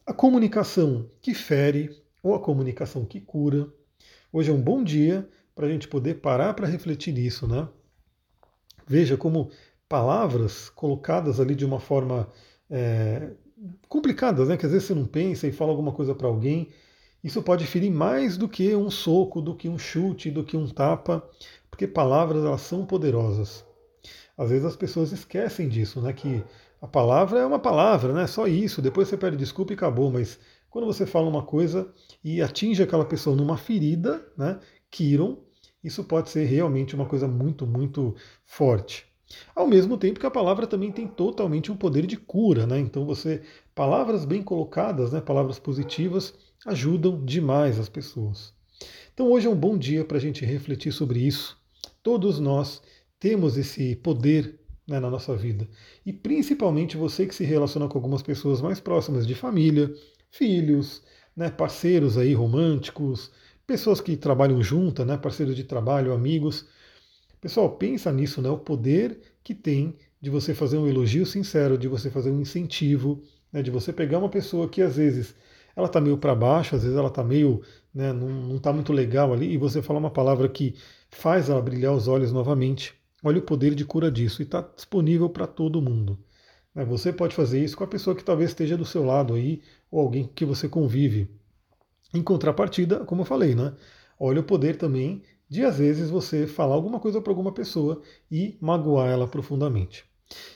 A 0.05 0.13
comunicação 0.13 1.09
que 1.21 1.33
fere, 1.33 2.01
ou 2.23 2.33
a 2.33 2.39
comunicação 2.39 3.03
que 3.03 3.19
cura. 3.19 3.67
Hoje 4.31 4.49
é 4.49 4.53
um 4.53 4.61
bom 4.61 4.83
dia 4.83 5.27
para 5.53 5.67
a 5.67 5.69
gente 5.69 5.87
poder 5.87 6.15
parar 6.15 6.53
para 6.53 6.67
refletir 6.67 7.13
nisso, 7.13 7.45
né? 7.47 7.67
Veja 8.87 9.17
como 9.17 9.51
palavras 9.89 10.69
colocadas 10.69 11.39
ali 11.39 11.55
de 11.55 11.65
uma 11.65 11.79
forma 11.79 12.29
é, 12.69 13.31
complicadas, 13.87 14.47
né? 14.47 14.57
Que 14.57 14.65
às 14.65 14.71
vezes 14.71 14.87
você 14.87 14.93
não 14.95 15.05
pensa 15.05 15.47
e 15.47 15.51
fala 15.51 15.71
alguma 15.71 15.91
coisa 15.91 16.15
para 16.15 16.27
alguém. 16.27 16.69
Isso 17.23 17.41
pode 17.41 17.65
ferir 17.65 17.91
mais 17.91 18.37
do 18.37 18.49
que 18.49 18.75
um 18.75 18.89
soco, 18.89 19.41
do 19.41 19.55
que 19.55 19.69
um 19.69 19.77
chute, 19.77 20.31
do 20.31 20.43
que 20.43 20.57
um 20.57 20.67
tapa, 20.67 21.23
porque 21.69 21.87
palavras 21.87 22.43
elas 22.43 22.61
são 22.61 22.85
poderosas. 22.85 23.63
Às 24.37 24.49
vezes 24.49 24.65
as 24.65 24.75
pessoas 24.75 25.11
esquecem 25.11 25.69
disso, 25.69 26.01
né? 26.01 26.13
Que 26.13 26.43
a 26.81 26.87
palavra 26.87 27.39
é 27.39 27.45
uma 27.45 27.59
palavra, 27.59 28.11
né? 28.13 28.25
Só 28.25 28.47
isso. 28.47 28.81
Depois 28.81 29.07
você 29.07 29.17
pede 29.17 29.37
desculpa 29.37 29.73
e 29.73 29.75
acabou. 29.75 30.11
Mas 30.11 30.39
quando 30.69 30.85
você 30.85 31.05
fala 31.05 31.29
uma 31.29 31.43
coisa 31.43 31.93
e 32.23 32.41
atinge 32.41 32.81
aquela 32.81 33.05
pessoa 33.05 33.35
numa 33.35 33.57
ferida, 33.57 34.25
né, 34.37 34.59
Kiron, 34.89 35.37
isso 35.83 36.03
pode 36.03 36.29
ser 36.29 36.45
realmente 36.45 36.95
uma 36.95 37.05
coisa 37.05 37.27
muito, 37.27 37.67
muito 37.67 38.15
forte. 38.45 39.10
Ao 39.55 39.67
mesmo 39.67 39.97
tempo 39.97 40.19
que 40.19 40.25
a 40.25 40.31
palavra 40.31 40.67
também 40.67 40.91
tem 40.91 41.07
totalmente 41.07 41.71
um 41.71 41.77
poder 41.77 42.05
de 42.05 42.17
cura, 42.17 42.65
né? 42.65 42.79
Então 42.79 43.05
você, 43.05 43.41
palavras 43.73 44.25
bem 44.25 44.41
colocadas, 44.41 45.11
né, 45.11 45.21
palavras 45.21 45.59
positivas, 45.59 46.33
ajudam 46.65 47.23
demais 47.23 47.79
as 47.79 47.89
pessoas. 47.89 48.53
Então 49.13 49.31
hoje 49.31 49.47
é 49.47 49.49
um 49.49 49.55
bom 49.55 49.77
dia 49.77 50.03
para 50.03 50.17
a 50.17 50.21
gente 50.21 50.45
refletir 50.45 50.91
sobre 50.91 51.19
isso. 51.19 51.57
Todos 52.01 52.39
nós 52.39 52.81
temos 53.19 53.57
esse 53.57 53.95
poder 53.95 54.59
né, 54.87 54.99
na 54.99 55.09
nossa 55.09 55.35
vida. 55.35 55.67
E 56.05 56.11
principalmente 56.11 56.97
você 56.97 57.25
que 57.25 57.35
se 57.35 57.43
relaciona 57.43 57.87
com 57.87 57.97
algumas 57.97 58.21
pessoas 58.21 58.61
mais 58.61 58.79
próximas 58.79 59.25
de 59.25 59.35
família, 59.35 59.93
filhos, 60.29 61.01
né, 61.35 61.49
parceiros 61.49 62.17
aí 62.17 62.33
românticos, 62.33 63.31
pessoas 63.65 64.01
que 64.01 64.17
trabalham 64.17 64.61
juntas, 64.61 65.05
né, 65.05 65.17
parceiros 65.17 65.55
de 65.55 65.63
trabalho, 65.63 66.13
amigos. 66.13 66.65
Pessoal, 67.41 67.71
pensa 67.71 68.11
nisso, 68.11 68.39
né, 68.39 68.49
o 68.51 68.57
poder 68.59 69.19
que 69.43 69.55
tem 69.55 69.97
de 70.21 70.29
você 70.29 70.53
fazer 70.53 70.77
um 70.77 70.87
elogio 70.87 71.25
sincero, 71.25 71.75
de 71.75 71.87
você 71.87 72.11
fazer 72.11 72.29
um 72.29 72.39
incentivo, 72.39 73.23
né, 73.51 73.63
de 73.63 73.71
você 73.71 73.91
pegar 73.91 74.19
uma 74.19 74.29
pessoa 74.29 74.69
que 74.69 74.79
às 74.79 74.95
vezes 74.95 75.33
ela 75.75 75.87
está 75.87 75.99
meio 75.99 76.19
para 76.19 76.35
baixo, 76.35 76.75
às 76.75 76.83
vezes 76.83 76.95
ela 76.95 77.07
está 77.07 77.23
meio, 77.23 77.63
né, 77.91 78.13
não 78.13 78.57
está 78.57 78.71
muito 78.71 78.93
legal 78.93 79.33
ali, 79.33 79.51
e 79.51 79.57
você 79.57 79.81
falar 79.81 79.97
uma 79.97 80.11
palavra 80.11 80.47
que 80.47 80.75
faz 81.09 81.49
ela 81.49 81.59
brilhar 81.59 81.93
os 81.93 82.07
olhos 82.07 82.31
novamente. 82.31 82.93
Olha 83.23 83.39
o 83.39 83.41
poder 83.41 83.73
de 83.73 83.85
cura 83.85 84.11
disso 84.11 84.43
e 84.43 84.45
está 84.45 84.61
disponível 84.61 85.27
para 85.27 85.47
todo 85.47 85.81
mundo. 85.81 86.19
Né, 86.75 86.85
você 86.85 87.11
pode 87.11 87.33
fazer 87.35 87.63
isso 87.63 87.75
com 87.75 87.83
a 87.83 87.87
pessoa 87.87 88.15
que 88.15 88.23
talvez 88.23 88.51
esteja 88.51 88.77
do 88.77 88.85
seu 88.85 89.03
lado 89.03 89.33
aí, 89.33 89.63
ou 89.89 89.99
alguém 89.99 90.29
que 90.35 90.45
você 90.45 90.69
convive. 90.69 91.27
Em 92.13 92.21
contrapartida, 92.21 92.99
como 93.03 93.21
eu 93.21 93.25
falei, 93.25 93.55
né? 93.55 93.73
Olha 94.19 94.41
o 94.41 94.43
poder 94.43 94.75
também 94.75 95.23
de 95.51 95.65
às 95.65 95.79
vezes 95.79 96.09
você 96.09 96.47
falar 96.47 96.75
alguma 96.75 96.97
coisa 96.97 97.19
para 97.19 97.29
alguma 97.29 97.51
pessoa 97.51 98.01
e 98.31 98.57
magoar 98.61 99.09
ela 99.09 99.27
profundamente. 99.27 100.05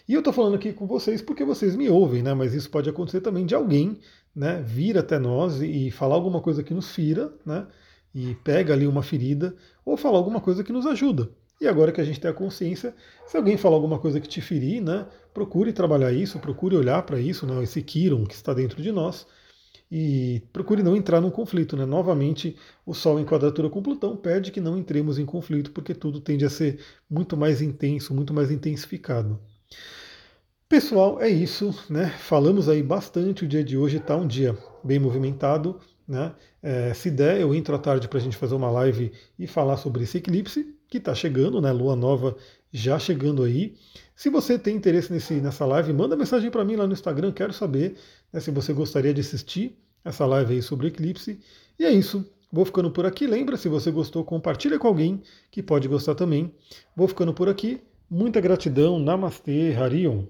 E 0.07 0.13
eu 0.13 0.19
estou 0.19 0.31
falando 0.31 0.55
aqui 0.55 0.71
com 0.71 0.87
vocês 0.87 1.21
porque 1.21 1.43
vocês 1.43 1.75
me 1.75 1.89
ouvem, 1.89 2.23
né? 2.23 2.33
Mas 2.33 2.53
isso 2.53 2.69
pode 2.69 2.89
acontecer 2.89 3.19
também 3.19 3.45
de 3.45 3.53
alguém, 3.53 3.99
né, 4.33 4.63
vir 4.65 4.97
até 4.97 5.19
nós 5.19 5.61
e 5.61 5.91
falar 5.91 6.15
alguma 6.15 6.39
coisa 6.39 6.63
que 6.63 6.73
nos 6.73 6.91
fira, 6.91 7.33
né? 7.45 7.67
E 8.13 8.35
pega 8.35 8.73
ali 8.73 8.87
uma 8.87 9.03
ferida, 9.03 9.53
ou 9.83 9.97
falar 9.97 10.17
alguma 10.17 10.39
coisa 10.39 10.63
que 10.63 10.71
nos 10.71 10.85
ajuda. 10.85 11.29
E 11.59 11.67
agora 11.67 11.91
que 11.91 11.99
a 11.99 12.05
gente 12.05 12.21
tem 12.21 12.31
a 12.31 12.33
consciência, 12.33 12.95
se 13.27 13.35
alguém 13.35 13.57
falar 13.57 13.75
alguma 13.75 13.99
coisa 13.99 14.21
que 14.21 14.29
te 14.29 14.39
ferir, 14.39 14.81
né, 14.81 15.05
procure 15.33 15.73
trabalhar 15.73 16.13
isso, 16.13 16.39
procure 16.39 16.77
olhar 16.77 17.03
para 17.03 17.19
isso, 17.19 17.45
né, 17.45 17.61
esse 17.61 17.81
Kiron 17.81 18.25
que 18.25 18.33
está 18.33 18.53
dentro 18.53 18.81
de 18.81 18.93
nós, 18.93 19.27
e 19.91 20.41
procure 20.51 20.83
não 20.83 20.95
entrar 20.95 21.21
num 21.21 21.29
conflito. 21.29 21.75
Né? 21.75 21.85
Novamente, 21.85 22.55
o 22.85 22.93
Sol 22.93 23.19
em 23.19 23.25
quadratura 23.25 23.69
com 23.69 23.81
Plutão 23.81 24.15
pede 24.15 24.51
que 24.51 24.61
não 24.61 24.77
entremos 24.77 25.19
em 25.19 25.25
conflito, 25.25 25.71
porque 25.71 25.93
tudo 25.93 26.19
tende 26.19 26.45
a 26.45 26.49
ser 26.49 26.79
muito 27.09 27.35
mais 27.35 27.61
intenso, 27.61 28.13
muito 28.13 28.33
mais 28.33 28.51
intensificado. 28.51 29.39
Pessoal, 30.67 31.21
é 31.21 31.29
isso, 31.29 31.73
né? 31.89 32.09
Falamos 32.09 32.67
aí 32.67 32.81
bastante. 32.81 33.45
O 33.45 33.47
dia 33.47 33.63
de 33.63 33.77
hoje 33.77 33.97
está 33.97 34.15
um 34.15 34.27
dia 34.27 34.57
bem 34.83 34.99
movimentado. 34.99 35.79
Né? 36.07 36.33
É, 36.61 36.93
se 36.93 37.11
der, 37.11 37.39
eu 37.39 37.53
entro 37.53 37.75
à 37.75 37.79
tarde 37.79 38.07
para 38.07 38.17
a 38.17 38.21
gente 38.21 38.35
fazer 38.35 38.55
uma 38.55 38.69
live 38.71 39.11
e 39.37 39.47
falar 39.47 39.77
sobre 39.77 40.03
esse 40.03 40.17
eclipse 40.17 40.75
que 40.87 40.97
está 40.97 41.13
chegando, 41.13 41.61
né? 41.61 41.71
Lua 41.71 41.95
nova 41.95 42.35
já 42.71 42.97
chegando 42.99 43.43
aí. 43.43 43.75
Se 44.15 44.29
você 44.29 44.57
tem 44.57 44.77
interesse 44.77 45.11
nesse, 45.11 45.35
nessa 45.35 45.65
live, 45.65 45.91
manda 45.91 46.15
mensagem 46.15 46.49
para 46.49 46.63
mim 46.63 46.75
lá 46.77 46.87
no 46.87 46.93
Instagram. 46.93 47.33
Quero 47.33 47.51
saber 47.51 47.97
né, 48.31 48.39
se 48.39 48.49
você 48.49 48.71
gostaria 48.71 49.13
de 49.13 49.21
assistir 49.21 49.77
essa 50.05 50.25
live 50.25 50.53
aí 50.53 50.61
sobre 50.61 50.87
eclipse. 50.87 51.39
E 51.77 51.83
é 51.83 51.91
isso. 51.91 52.25
Vou 52.51 52.63
ficando 52.63 52.89
por 52.89 53.05
aqui. 53.05 53.27
Lembra, 53.27 53.57
se 53.57 53.67
você 53.67 53.91
gostou, 53.91 54.23
compartilha 54.23 54.79
com 54.79 54.87
alguém 54.87 55.21
que 55.51 55.61
pode 55.61 55.87
gostar 55.89 56.15
também. 56.15 56.53
Vou 56.95 57.07
ficando 57.07 57.33
por 57.33 57.49
aqui. 57.49 57.81
Muita 58.09 58.39
gratidão. 58.39 58.99
Namastê, 58.99 59.75
Harion. 59.75 60.23